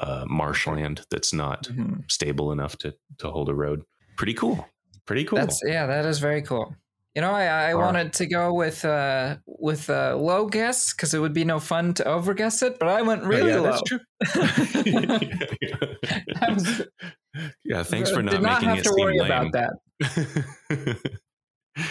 [0.00, 2.08] uh, marshland that's not Mhm.
[2.10, 3.82] stable enough to to hold a road.
[4.16, 4.68] Pretty cool.
[5.06, 5.38] Pretty cool.
[5.38, 6.76] That's yeah, that is very cool.
[7.14, 7.86] You know, I, I All right.
[7.86, 11.94] wanted to go with uh with a low guess because it would be no fun
[11.94, 13.72] to overguess it, but I went really Oh, yeah, low.
[13.72, 13.98] that's true.
[16.42, 16.82] I was-
[17.64, 19.30] yeah, thanks for Did not, not making have it to seem worry lame.
[19.30, 19.72] about that.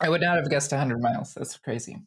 [0.00, 1.34] I would not have guessed 100 miles.
[1.34, 1.98] That's crazy.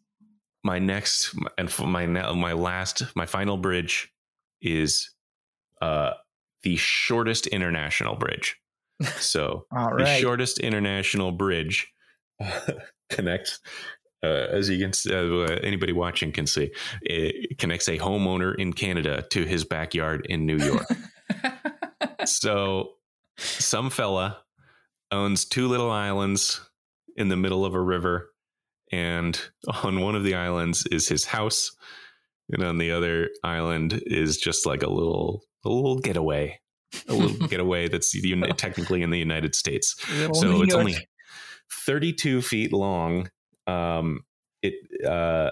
[0.63, 4.11] my next and my my last my final bridge
[4.61, 5.09] is
[5.81, 6.11] uh
[6.63, 8.57] the shortest international bridge.
[9.17, 11.87] So All the shortest international bridge
[13.09, 13.59] connects
[14.21, 16.71] uh, as you can see, uh, anybody watching can see
[17.01, 20.87] it connects a homeowner in canada to his backyard in new york
[22.25, 22.91] so
[23.37, 24.39] some fella
[25.11, 26.61] owns two little islands
[27.15, 28.31] in the middle of a river
[28.91, 29.39] and
[29.83, 31.71] on one of the islands is his house
[32.51, 36.59] and on the other island is just like a little a little getaway
[37.07, 38.15] a little getaway that's
[38.57, 39.95] technically in the united states
[40.33, 40.73] so it's York.
[40.73, 40.97] only
[41.71, 43.29] 32 feet long
[43.67, 44.21] um
[44.61, 44.73] it
[45.07, 45.49] uh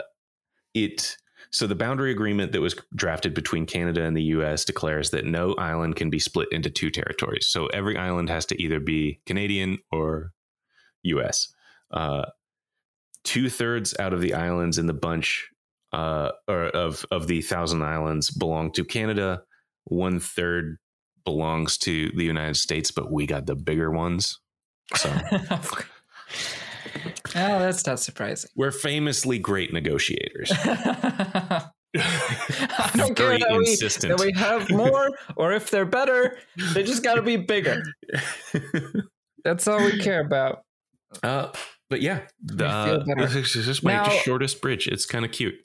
[0.73, 1.17] it
[1.49, 5.53] so the boundary agreement that was drafted between canada and the us declares that no
[5.55, 7.47] island can be split into two territories.
[7.47, 10.33] So every island has to either be canadian or
[11.05, 11.53] us
[11.91, 12.25] uh
[13.23, 15.47] two-thirds out of the islands in the bunch
[15.93, 19.43] uh or of of the thousand islands belong to canada.
[19.85, 20.77] One third
[21.23, 24.39] belongs to the united states but we got the bigger ones.
[24.95, 25.09] So
[27.35, 28.49] oh, that's not surprising.
[28.55, 30.51] we're famously great negotiators
[31.95, 36.37] I don't Very care that we, that we have more or if they're better,
[36.73, 37.81] they just got to be bigger.
[39.43, 40.63] That's all we care about.
[41.23, 41.51] uh,
[41.89, 44.87] but yeah, the, this is just my Now- shortest bridge.
[44.87, 45.55] It's kind of cute.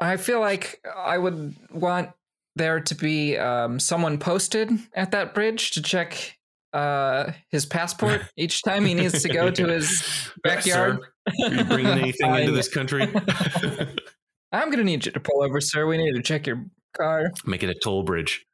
[0.00, 2.10] I feel like I would want
[2.56, 6.37] there to be um, someone posted at that bridge to check
[6.72, 10.98] uh, his passport each time he needs to go to his backyard.
[11.38, 13.02] Sir, are you bringing anything into this country?
[14.52, 15.86] I'm gonna need you to pull over, sir.
[15.86, 16.64] We need to check your
[16.96, 17.32] car.
[17.44, 18.46] Make it a toll bridge.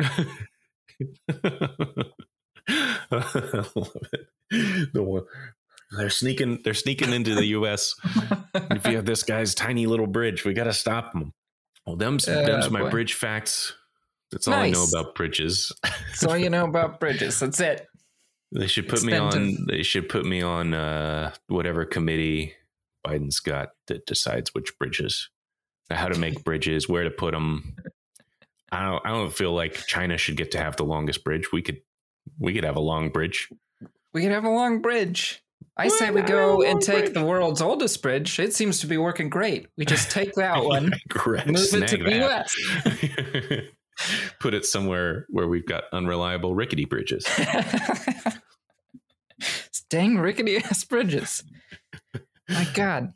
[0.00, 0.26] I
[3.10, 4.28] love it.
[4.92, 5.24] The one
[5.96, 6.60] they're sneaking.
[6.64, 7.94] They're sneaking into the U.S.
[8.54, 11.32] if you have this guy's tiny little bridge, we got to stop them.
[11.86, 12.90] Well, them's, Oh, them's my boy.
[12.90, 13.74] bridge facts.
[14.34, 15.70] That's all I know about bridges.
[15.84, 17.38] That's all you know about bridges.
[17.38, 17.86] That's it.
[18.50, 19.66] They should put me on.
[19.68, 22.52] They should put me on uh, whatever committee
[23.06, 25.30] Biden's got that decides which bridges,
[25.88, 27.76] how to make bridges, where to put them.
[28.72, 29.06] I don't.
[29.06, 31.52] I don't feel like China should get to have the longest bridge.
[31.52, 31.80] We could.
[32.40, 33.48] We could have a long bridge.
[34.12, 35.44] We could have a long bridge.
[35.76, 37.14] I say we go and take bridge.
[37.14, 38.40] the world's oldest bridge.
[38.40, 39.68] It seems to be working great.
[39.76, 42.50] We just take that one, move it to the that.
[42.84, 43.64] US.
[44.40, 47.26] Put it somewhere where we've got unreliable rickety bridges.
[49.90, 51.44] Dang rickety ass bridges.
[52.48, 53.12] My God.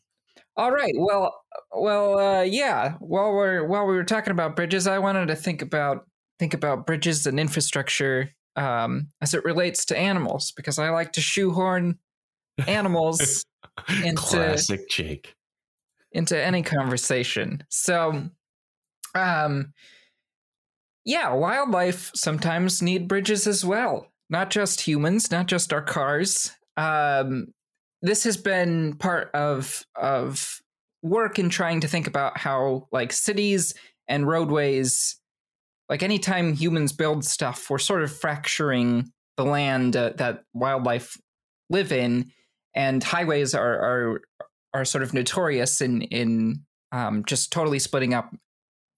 [0.57, 0.93] All right.
[0.97, 1.35] Well,
[1.75, 2.95] well, uh, yeah.
[3.01, 6.07] While we're while we were talking about bridges, I wanted to think about
[6.39, 11.21] think about bridges and infrastructure um, as it relates to animals because I like to
[11.21, 11.99] shoehorn
[12.67, 13.45] animals
[14.05, 15.35] Into- Classic Jake.
[16.13, 17.63] into any conversation.
[17.71, 18.29] So,
[19.15, 19.73] um,
[21.09, 24.09] yeah, wildlife sometimes need bridges as well.
[24.29, 26.53] Not just humans, not just our cars.
[26.77, 27.47] Um,
[28.03, 30.61] this has been part of of
[31.03, 33.73] work in trying to think about how like cities
[34.07, 35.19] and roadways
[35.89, 41.17] like anytime humans build stuff we're sort of fracturing the land uh, that wildlife
[41.71, 42.31] live in
[42.75, 44.21] and highways are are
[44.75, 48.35] are sort of notorious in in um, just totally splitting up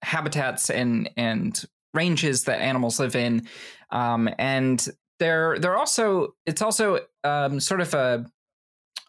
[0.03, 3.47] habitats and and ranges that animals live in,
[3.91, 4.87] um, and
[5.19, 8.27] they're they're also it's also um, sort of a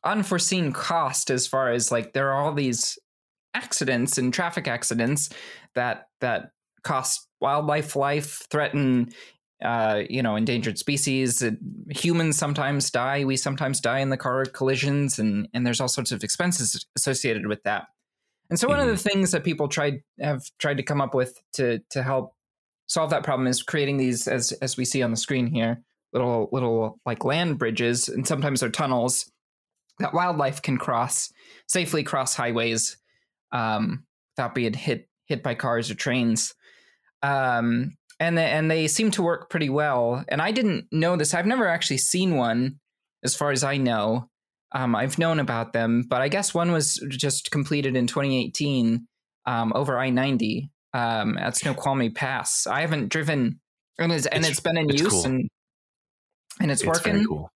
[0.03, 2.97] unforeseen cost as far as like there are all these
[3.53, 5.29] accidents and traffic accidents
[5.75, 6.51] that that
[6.83, 9.09] cost wildlife life, threaten
[9.63, 11.43] uh, you know endangered species.
[11.89, 13.23] humans sometimes die.
[13.23, 17.47] We sometimes die in the car collisions, and and there's all sorts of expenses associated
[17.47, 17.85] with that.
[18.49, 18.89] And so, one mm-hmm.
[18.89, 22.33] of the things that people tried have tried to come up with to to help
[22.91, 25.81] solve that problem is creating these, as as we see on the screen here,
[26.11, 29.31] little little like land bridges, and sometimes they're tunnels
[29.99, 31.31] that wildlife can cross
[31.67, 32.97] safely cross highways
[33.51, 34.03] um,
[34.35, 36.53] without being hit hit by cars or trains.
[37.23, 40.23] Um, and the, and they seem to work pretty well.
[40.27, 41.33] And I didn't know this.
[41.33, 42.79] I've never actually seen one,
[43.23, 44.27] as far as I know.
[44.73, 49.07] Um, I've known about them, but I guess one was just completed in 2018
[49.45, 52.67] um, over I 90 um, at Snoqualmie Pass.
[52.67, 53.59] I haven't driven,
[53.97, 55.25] and it's, and it's, it's been in use cool.
[55.25, 55.49] and
[56.59, 57.25] and it's, it's working.
[57.25, 57.49] Cool.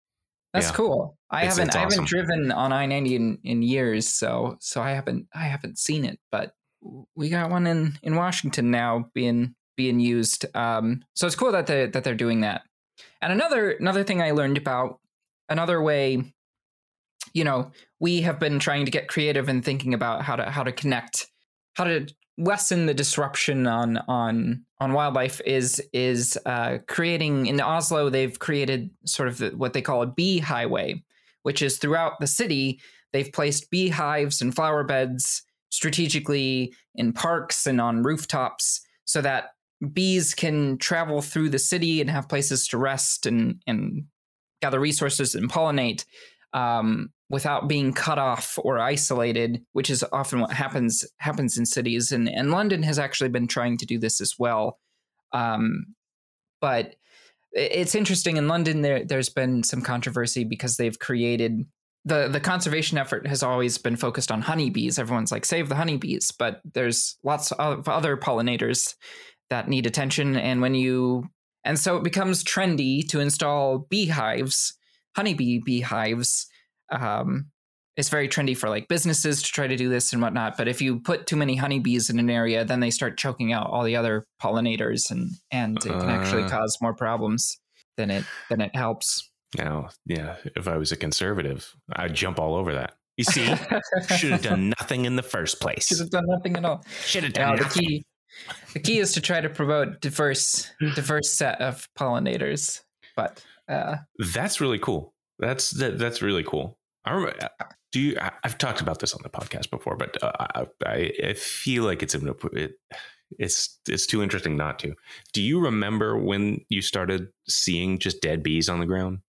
[0.53, 0.73] That's yeah.
[0.73, 1.17] cool.
[1.29, 4.91] I it's, haven't I haven't driven on I 90 in, in years, so so I
[4.91, 6.53] haven't I haven't seen it, but
[7.15, 10.45] we got one in in Washington now being being used.
[10.55, 12.61] Um, so it's cool that they that they're doing that.
[13.21, 14.99] And another another thing I learned about
[15.49, 16.33] another way
[17.35, 17.69] you know,
[17.99, 21.27] we have been trying to get creative and thinking about how to how to connect,
[21.73, 22.07] how to
[22.37, 28.09] lessen the disruption on on on wildlife is is uh, creating in Oslo.
[28.09, 31.03] They've created sort of what they call a bee highway,
[31.43, 32.79] which is throughout the city.
[33.13, 39.51] They've placed beehives and flower beds strategically in parks and on rooftops so that
[39.93, 44.05] bees can travel through the city and have places to rest and and
[44.61, 46.05] gather resources and pollinate
[46.53, 52.11] um, without being cut off or isolated, which is often what happens happens in cities.
[52.11, 54.79] And and London has actually been trying to do this as well.
[55.31, 55.95] Um,
[56.61, 56.95] but
[57.51, 58.81] it's interesting in London.
[58.81, 61.65] There there's been some controversy because they've created
[62.03, 64.99] the the conservation effort has always been focused on honeybees.
[64.99, 68.95] Everyone's like save the honeybees, but there's lots of other pollinators
[69.49, 70.35] that need attention.
[70.35, 71.29] And when you
[71.63, 74.75] and so it becomes trendy to install beehives,
[75.15, 76.47] honeybee beehives
[76.91, 77.47] um,
[77.97, 80.57] it's very trendy for like businesses to try to do this and whatnot.
[80.57, 83.69] But if you put too many honeybees in an area, then they start choking out
[83.69, 86.49] all the other pollinators, and and it can actually uh.
[86.49, 87.57] cause more problems
[87.97, 89.29] than it than it helps.
[89.57, 92.95] Now, yeah, if I was a conservative, I'd jump all over that.
[93.17, 93.45] You see,
[94.17, 95.87] should have done nothing in the first place.
[95.87, 96.83] Should have done nothing at all.
[97.05, 97.81] Should have done now, nothing.
[97.81, 98.05] The key,
[98.73, 102.81] the key is to try to promote diverse, diverse set of pollinators.
[103.15, 103.97] But uh,
[104.33, 105.13] that's really cool.
[105.39, 106.77] That's that, that's really cool.
[107.05, 107.35] I remember.
[107.41, 108.17] Uh, do you?
[108.43, 112.15] I've talked about this on the podcast before, but uh, I, I feel like it's
[112.15, 112.73] it,
[113.37, 114.93] it's it's too interesting not to.
[115.33, 119.19] Do you remember when you started seeing just dead bees on the ground?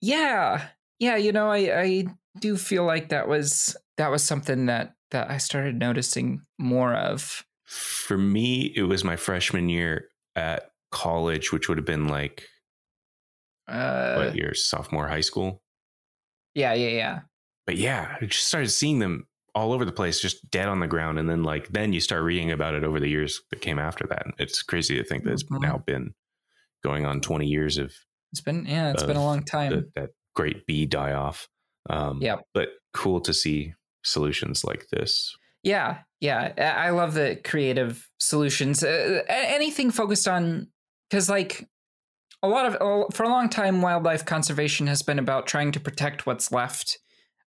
[0.00, 0.66] Yeah,
[0.98, 1.16] yeah.
[1.16, 2.06] You know, I I
[2.38, 7.44] do feel like that was that was something that that I started noticing more of.
[7.64, 12.44] For me, it was my freshman year at college, which would have been like
[13.70, 14.54] uh, what year?
[14.54, 15.62] Sophomore high school.
[16.54, 17.20] Yeah, yeah, yeah.
[17.66, 20.86] But yeah, I just started seeing them all over the place, just dead on the
[20.86, 23.78] ground, and then like then you start reading about it over the years that came
[23.78, 24.26] after that.
[24.38, 25.62] It's crazy to think that it's mm-hmm.
[25.62, 26.14] now been
[26.82, 27.92] going on twenty years of.
[28.32, 29.70] It's been yeah, it's been a long time.
[29.70, 31.48] The, that great bee die off.
[31.88, 35.36] Um, yeah, but cool to see solutions like this.
[35.62, 38.82] Yeah, yeah, I love the creative solutions.
[38.82, 40.68] Uh, anything focused on
[41.08, 41.68] because like
[42.42, 46.26] a lot of for a long time wildlife conservation has been about trying to protect
[46.26, 46.98] what's left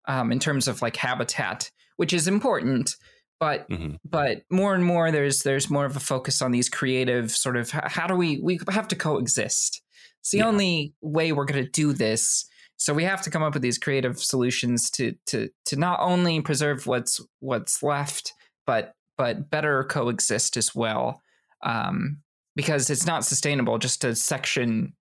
[0.07, 2.95] um, in terms of like habitat which is important
[3.39, 3.95] but mm-hmm.
[4.03, 7.71] but more and more there's there's more of a focus on these creative sort of
[7.71, 9.81] how do we we have to coexist
[10.19, 10.47] it's the yeah.
[10.47, 12.45] only way we're going to do this
[12.77, 16.41] so we have to come up with these creative solutions to to to not only
[16.41, 18.33] preserve what's what's left
[18.65, 21.21] but but better coexist as well
[21.63, 22.21] um,
[22.59, 24.91] because it's not sustainable just to section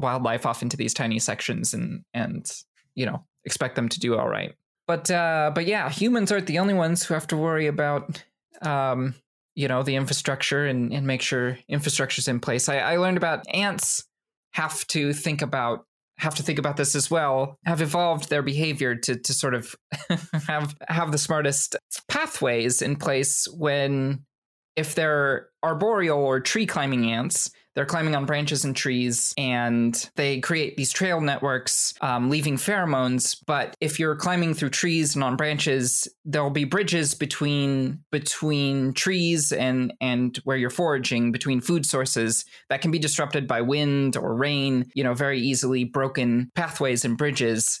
[0.00, 2.50] wildlife off into these tiny sections and and
[2.96, 4.52] you know expect them to do all right.
[4.88, 8.20] But uh but yeah humans aren't the only ones who have to worry about
[8.62, 9.14] um
[9.54, 12.68] you know the infrastructure and and make sure infrastructure's in place.
[12.68, 14.02] I, I learned about ants
[14.54, 15.86] have to think about
[16.18, 19.76] have to think about this as well have evolved their behavior to to sort of
[20.48, 21.76] have have the smartest
[22.08, 24.25] pathways in place when
[24.76, 30.40] if they're arboreal or tree climbing ants, they're climbing on branches and trees, and they
[30.40, 33.36] create these trail networks, um, leaving pheromones.
[33.46, 39.52] But if you're climbing through trees and on branches, there'll be bridges between between trees
[39.52, 44.34] and and where you're foraging between food sources that can be disrupted by wind or
[44.34, 44.90] rain.
[44.94, 47.80] You know, very easily broken pathways and bridges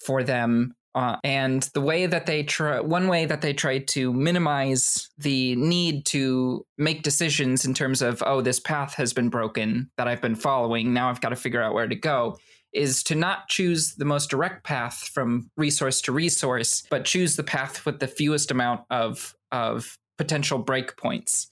[0.00, 4.14] for them uh, and the way that they try, one way that they try to
[4.14, 9.90] minimize the need to make decisions in terms of, oh, this path has been broken
[9.98, 10.94] that I've been following.
[10.94, 12.38] Now I've got to figure out where to go.
[12.72, 17.44] Is to not choose the most direct path from resource to resource, but choose the
[17.44, 21.46] path with the fewest amount of of potential breakpoints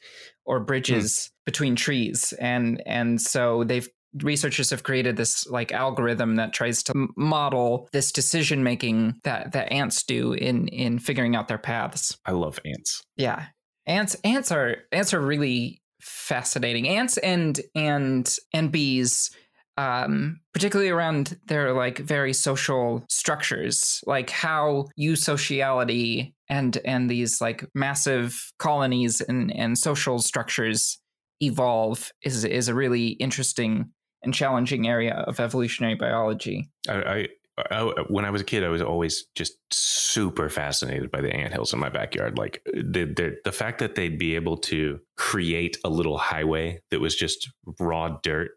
[0.47, 1.43] or bridges hmm.
[1.45, 2.33] between trees.
[2.41, 3.89] And and so they've
[4.23, 9.73] researchers have created this like algorithm that tries to model this decision making that that
[9.73, 12.17] ants do in in figuring out their paths.
[12.25, 13.03] I love ants.
[13.17, 13.47] Yeah.
[13.87, 16.89] Ants ants are ants are really fascinating.
[16.89, 19.31] Ants and and and bees
[19.77, 27.65] um particularly around their like very social structures like how eusociality and and these like
[27.75, 31.01] massive colonies and and social structures
[31.41, 33.91] evolve is is a really interesting
[34.25, 36.69] and challenging area of evolutionary biology.
[36.89, 37.29] I, I,
[37.71, 41.53] I, when I was a kid, I was always just super fascinated by the ant
[41.53, 42.37] hills in my backyard.
[42.37, 47.01] Like the, the the fact that they'd be able to create a little highway that
[47.01, 48.51] was just raw dirt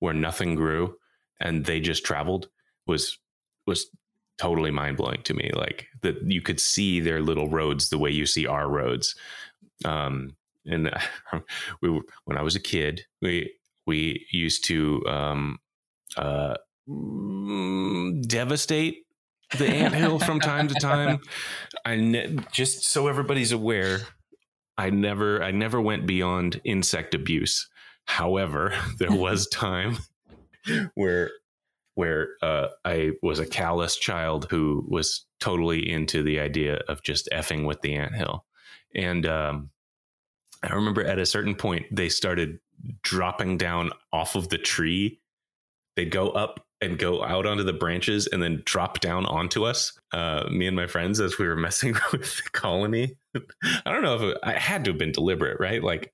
[0.00, 0.96] where nothing grew,
[1.40, 2.48] and they just traveled
[2.86, 3.18] was
[3.66, 3.86] was
[4.38, 5.50] totally mind blowing to me.
[5.54, 9.14] Like that you could see their little roads the way you see our roads.
[9.84, 10.36] Um,
[10.66, 10.92] and
[11.80, 13.52] we were, when I was a kid, we
[13.86, 15.58] we used to um,
[16.16, 16.54] uh,
[18.26, 19.04] devastate
[19.58, 21.20] the ant hill from time to time.
[21.84, 24.00] I ne- just so everybody's aware,
[24.78, 27.68] I never I never went beyond insect abuse.
[28.06, 29.98] However, there was time
[30.94, 31.30] where
[31.94, 37.28] where uh, I was a callous child who was totally into the idea of just
[37.32, 38.46] effing with the ant hill,
[38.94, 39.70] and um,
[40.62, 42.58] I remember at a certain point they started
[43.02, 45.20] dropping down off of the tree.
[45.96, 49.98] They'd go up and go out onto the branches and then drop down onto us,
[50.12, 53.16] uh, me and my friends, as we were messing with the colony.
[53.86, 55.82] I don't know if it, I had to have been deliberate, right?
[55.82, 56.12] Like,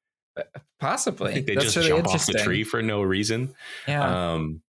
[0.78, 3.54] possibly they That's just really jump off the tree for no reason.
[3.86, 4.32] Yeah.
[4.34, 4.62] Um,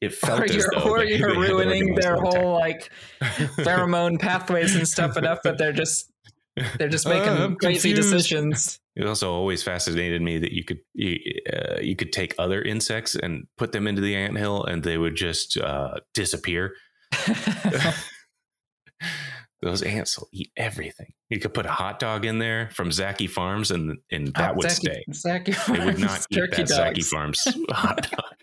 [0.00, 2.90] it felt or you're, or you're ruining their whole like
[3.20, 6.10] pheromone pathways and stuff enough that they're just
[6.78, 8.12] they're just making uh, crazy confused.
[8.12, 8.80] decisions.
[8.96, 11.16] It also always fascinated me that you could you,
[11.50, 14.98] uh, you could take other insects and put them into the ant hill, and they
[14.98, 16.74] would just uh, disappear.
[19.62, 21.14] Those ants will eat everything.
[21.30, 24.54] You could put a hot dog in there from Zacky Farms, and and that oh,
[24.56, 25.28] would Zacky, stay.
[25.28, 26.72] Zacky Farms, they would not eat that dogs.
[26.72, 28.34] Zacky Farms hot dog.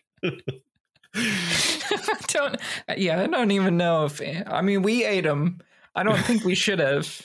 [1.14, 2.56] I don't.
[2.98, 4.22] Yeah, I don't even know if.
[4.48, 5.60] I mean, we ate them.
[5.94, 7.22] I don't think we should have.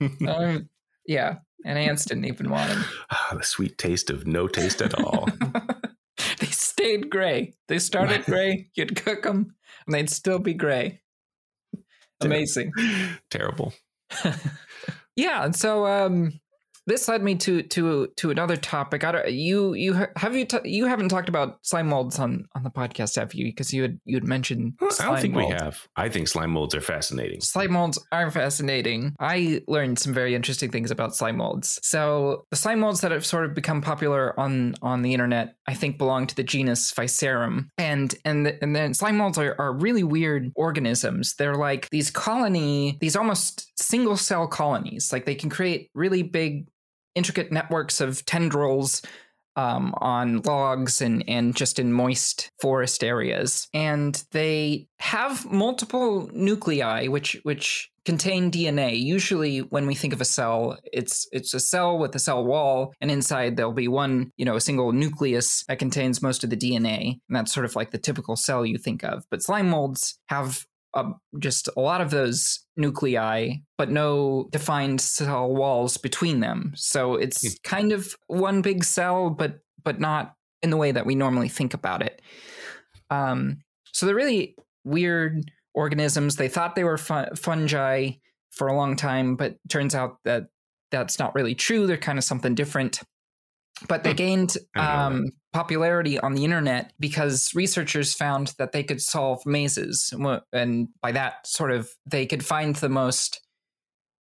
[0.28, 0.68] Um,
[1.06, 2.84] yeah, and ants didn't even want them.
[3.10, 5.28] Ah, the sweet taste of no taste at all.
[6.40, 7.54] they stayed gray.
[7.68, 8.68] They started gray.
[8.74, 9.54] You'd cook them,
[9.86, 11.00] and they'd still be gray.
[12.20, 12.72] Amazing.
[13.30, 13.72] Terrible.
[15.16, 16.40] yeah, and so um,
[16.86, 19.04] this led me to to to another topic.
[19.04, 22.62] I don't, you you have you t- you haven't talked about slime molds on on
[22.62, 23.46] the podcast, have you?
[23.46, 24.74] Because you had you had mentioned.
[25.00, 25.50] I don't think mold.
[25.50, 25.86] we have.
[25.96, 27.40] I think slime molds are fascinating.
[27.40, 29.14] Slime molds are fascinating.
[29.20, 31.78] I learned some very interesting things about slime molds.
[31.82, 35.74] So the slime molds that have sort of become popular on on the internet, I
[35.74, 39.72] think, belong to the genus Physarum, and and the, and then slime molds are, are
[39.72, 41.34] really weird organisms.
[41.34, 45.12] They're like these colony, these almost single cell colonies.
[45.12, 46.66] Like they can create really big
[47.14, 49.02] intricate networks of tendrils
[49.56, 53.68] um, on logs and, and just in moist forest areas.
[53.74, 58.98] And they have multiple nuclei, which which contain DNA.
[58.98, 62.94] Usually, when we think of a cell, it's it's a cell with a cell wall,
[63.00, 66.56] and inside there'll be one, you know, a single nucleus that contains most of the
[66.56, 69.24] DNA, and that's sort of like the typical cell you think of.
[69.30, 70.64] But slime molds have
[70.94, 76.72] uh, just a lot of those nuclei, but no defined cell walls between them.
[76.74, 77.54] So it's hmm.
[77.64, 81.74] kind of one big cell, but but not in the way that we normally think
[81.74, 82.22] about it.
[83.10, 83.58] Um,
[83.92, 86.36] so they're really weird organisms.
[86.36, 88.10] They thought they were fungi
[88.50, 90.46] for a long time, but turns out that
[90.90, 91.86] that's not really true.
[91.86, 93.00] They're kind of something different
[93.88, 94.16] but they hmm.
[94.16, 100.12] gained um, popularity on the internet because researchers found that they could solve mazes
[100.52, 103.40] and by that sort of they could find the most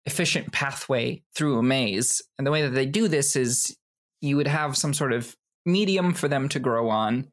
[0.04, 3.76] efficient pathway through a maze and the way that they do this is
[4.22, 5.36] you would have some sort of
[5.66, 7.30] medium for them to grow on.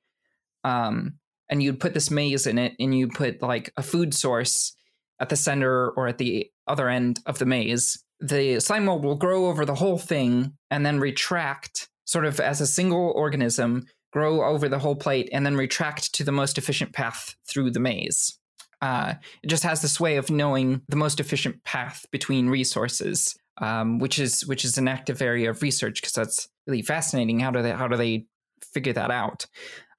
[0.64, 4.76] Um, and you'd put this maze in it, and you'd put like a food source
[5.20, 8.04] at the center or at the other end of the maze.
[8.20, 12.60] The slime mold will grow over the whole thing and then retract, sort of as
[12.60, 16.92] a single organism, grow over the whole plate, and then retract to the most efficient
[16.92, 18.40] path through the maze.
[18.82, 24.00] Uh, it just has this way of knowing the most efficient path between resources, um,
[24.00, 27.40] which is which is an active area of research because that's really fascinating.
[27.40, 28.26] How do they how do they
[28.74, 29.46] figure that out?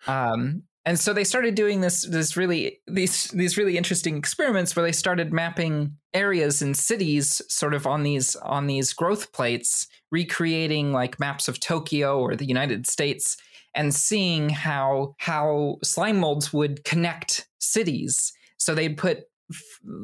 [0.09, 4.85] Um, and so they started doing this this really these these really interesting experiments where
[4.85, 10.93] they started mapping areas in cities sort of on these on these growth plates recreating
[10.93, 13.37] like maps of Tokyo or the United States
[13.75, 18.33] and seeing how how slime molds would connect cities.
[18.57, 19.25] So they'd put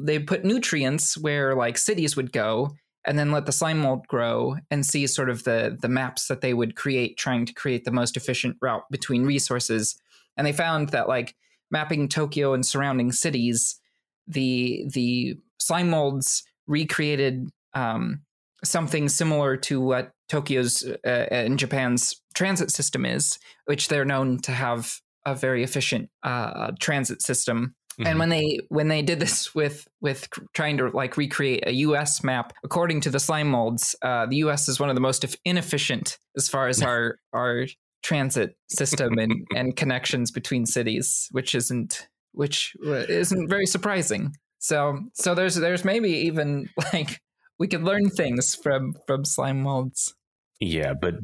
[0.03, 2.71] they'd put nutrients where like cities would go
[3.05, 6.41] and then let the slime mold grow and see sort of the the maps that
[6.41, 9.95] they would create trying to create the most efficient route between resources
[10.37, 11.35] and they found that like
[11.71, 13.79] mapping Tokyo and surrounding cities
[14.27, 18.21] the the slime molds recreated um,
[18.63, 24.51] something similar to what Tokyo's uh, and Japan's transit system is which they're known to
[24.51, 28.07] have a very efficient uh, transit system Mm-hmm.
[28.07, 32.23] and when they when they did this with with trying to like recreate a U.S.
[32.23, 34.69] map, according to the slime molds, uh, the U.S.
[34.69, 37.65] is one of the most inefficient as far as our our
[38.07, 44.33] transit system and and connections between cities, which isn't which isn't very surprising.
[44.59, 47.19] So so there's there's maybe even like
[47.59, 50.15] we could learn things from from slime molds.
[50.59, 51.15] Yeah, but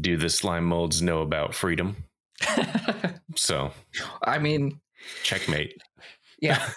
[0.00, 1.96] do the slime molds know about freedom?
[3.36, 3.72] So
[4.22, 4.80] I mean,
[5.24, 5.72] checkmate.
[6.40, 6.70] yeah,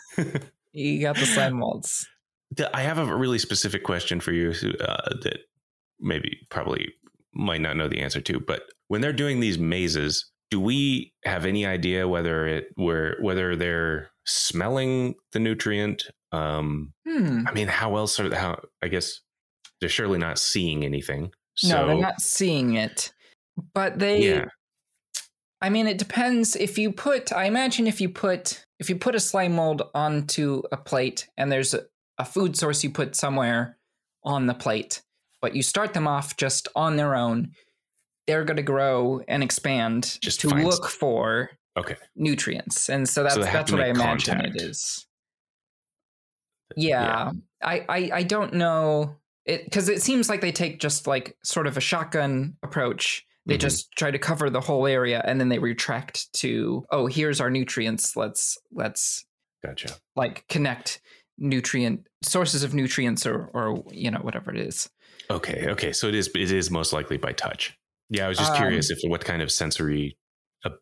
[0.72, 2.08] you got the slime molds.
[2.74, 5.38] I have a really specific question for you uh, that
[6.00, 6.96] maybe probably
[7.38, 11.46] might not know the answer to, but when they're doing these mazes, do we have
[11.46, 16.04] any idea whether it where whether they're smelling the nutrient?
[16.32, 17.44] Um, Hmm.
[17.48, 18.60] I mean, how else are how?
[18.84, 19.22] I guess
[19.80, 21.32] they're surely not seeing anything.
[21.56, 23.12] So, no, they're not seeing it.
[23.74, 24.46] But they Yeah.
[25.62, 29.16] I mean it depends if you put I imagine if you put if you put
[29.16, 31.86] a slime mold onto a plate and there's a,
[32.20, 33.78] a food source you put somewhere
[34.24, 35.02] on the plate,
[35.42, 37.52] but you start them off just on their own,
[38.28, 41.96] they're going to grow and expand Just to look for Okay.
[42.16, 42.90] nutrients.
[42.90, 44.56] And so that's have that's what I imagine contact.
[44.58, 45.06] it is.
[46.76, 47.32] Yeah.
[47.64, 49.16] I, I I don't know
[49.46, 53.26] it because it seems like they take just like sort of a shotgun approach.
[53.46, 53.62] They Mhm.
[53.62, 57.50] just try to cover the whole area and then they retract to oh here's our
[57.50, 58.16] nutrients.
[58.16, 59.26] Let's let's
[59.64, 59.96] Gotcha.
[60.16, 61.00] like connect
[61.38, 64.90] nutrient sources of nutrients or or you know whatever it is.
[65.30, 65.68] Okay.
[65.70, 65.94] Okay.
[65.94, 66.30] So it is.
[66.34, 67.78] It is most likely by touch.
[68.10, 70.18] Yeah, I was just Um, curious if what kind of sensory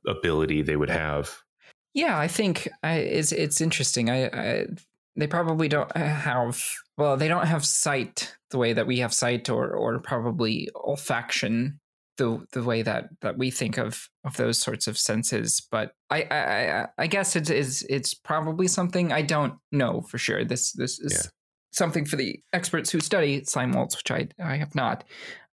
[0.08, 1.42] ability they would have.
[1.94, 4.10] Yeah, I think I, it's it's interesting.
[4.10, 4.68] I, I
[5.16, 6.64] they probably don't have
[6.98, 11.78] well, they don't have sight the way that we have sight, or or probably olfaction
[12.18, 15.66] the the way that that we think of of those sorts of senses.
[15.72, 20.46] But I I I, guess it is it's probably something I don't know for sure.
[20.46, 21.30] This this is Yeah.
[21.72, 25.04] something for the experts who study slime molds, which I I have not.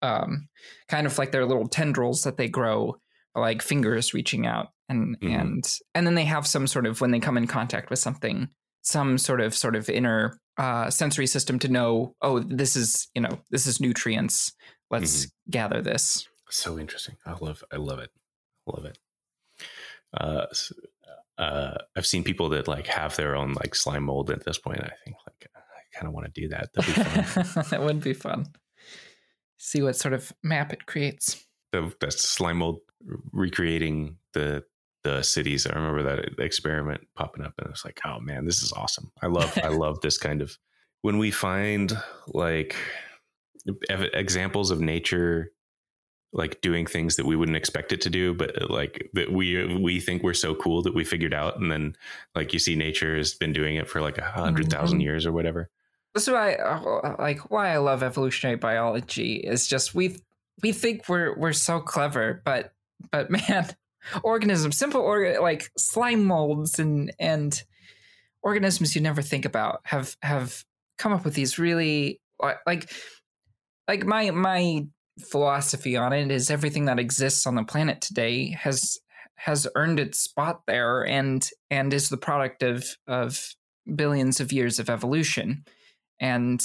[0.03, 0.47] Um,
[0.89, 2.97] kind of like their little tendrils that they grow
[3.33, 5.39] like fingers reaching out and Mhm.
[5.41, 8.47] and and then they have some sort of when they come in contact with something
[8.83, 13.21] some sort of sort of inner uh, sensory system to know oh this is you
[13.21, 14.53] know this is nutrients
[14.91, 17.15] let's gather this So interesting.
[17.25, 17.63] I love.
[17.71, 18.11] I love it.
[18.65, 18.97] Love it.
[20.13, 20.45] Uh,
[21.37, 24.81] uh, I've seen people that like have their own like slime mold at this point.
[24.81, 26.69] I think like I kind of want to do that.
[26.73, 27.65] That'd be fun.
[27.69, 28.47] that would be fun
[29.57, 32.79] see what sort of map it creates the, that's slime mold
[33.31, 34.63] recreating the
[35.03, 35.65] the cities.
[35.65, 39.11] I remember that experiment popping up, and I was like, "Oh man, this is awesome!
[39.21, 40.57] I love I love this kind of
[41.01, 42.75] when we find like
[43.89, 45.51] ev- examples of nature."
[46.33, 49.99] Like doing things that we wouldn't expect it to do but like that we we
[49.99, 51.95] think we're so cool that we figured out and then
[52.35, 55.01] like you see nature has been doing it for like a 100000 Mhm.
[55.01, 55.69] years or whatever
[56.13, 60.17] this is why uh, like why i love evolutionary biology is just we
[60.61, 62.73] we think we're we're so clever but
[63.11, 63.67] but man
[64.23, 67.63] organisms simple organ like slime molds and and
[68.43, 70.63] organisms you never think about have have
[70.97, 72.19] come up with these really
[72.65, 72.89] like
[73.87, 74.85] like my my
[75.19, 78.99] philosophy on it is everything that exists on the planet today has
[79.35, 83.55] has earned its spot there and and is the product of of
[83.95, 85.63] billions of years of evolution.
[86.19, 86.63] And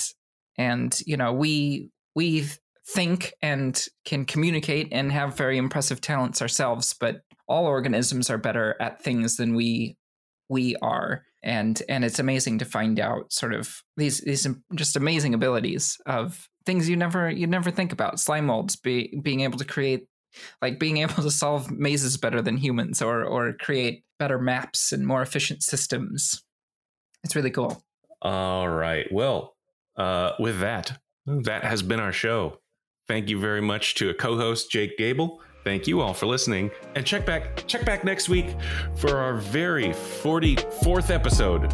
[0.59, 2.47] and you know we we
[2.87, 8.77] think and can communicate and have very impressive talents ourselves, but all organisms are better
[8.81, 9.97] at things than we
[10.49, 11.25] we are.
[11.43, 16.49] And and it's amazing to find out sort of these these just amazing abilities of
[16.65, 20.07] things you never you never think about slime molds be, being able to create
[20.61, 25.07] like being able to solve mazes better than humans or or create better maps and
[25.07, 26.43] more efficient systems
[27.25, 27.83] it's really cool
[28.23, 29.11] All right.
[29.13, 29.57] Well,
[29.97, 32.61] uh, with that, that has been our show.
[33.09, 35.41] Thank you very much to a co-host, Jake Gable.
[35.65, 36.71] Thank you all for listening.
[36.95, 38.55] And check back, check back next week
[38.97, 41.73] for our very 44th episode.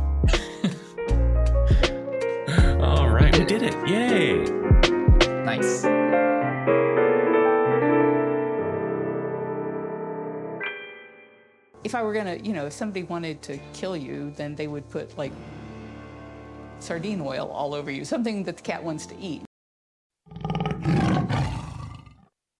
[2.82, 3.74] all right, we did it.
[3.88, 4.67] Yay.
[5.48, 5.98] Nice
[11.84, 14.88] if I were gonna, you know, if somebody wanted to kill you, then they would
[14.90, 15.32] put like
[16.80, 19.47] sardine oil all over you, something that the cat wants to eat.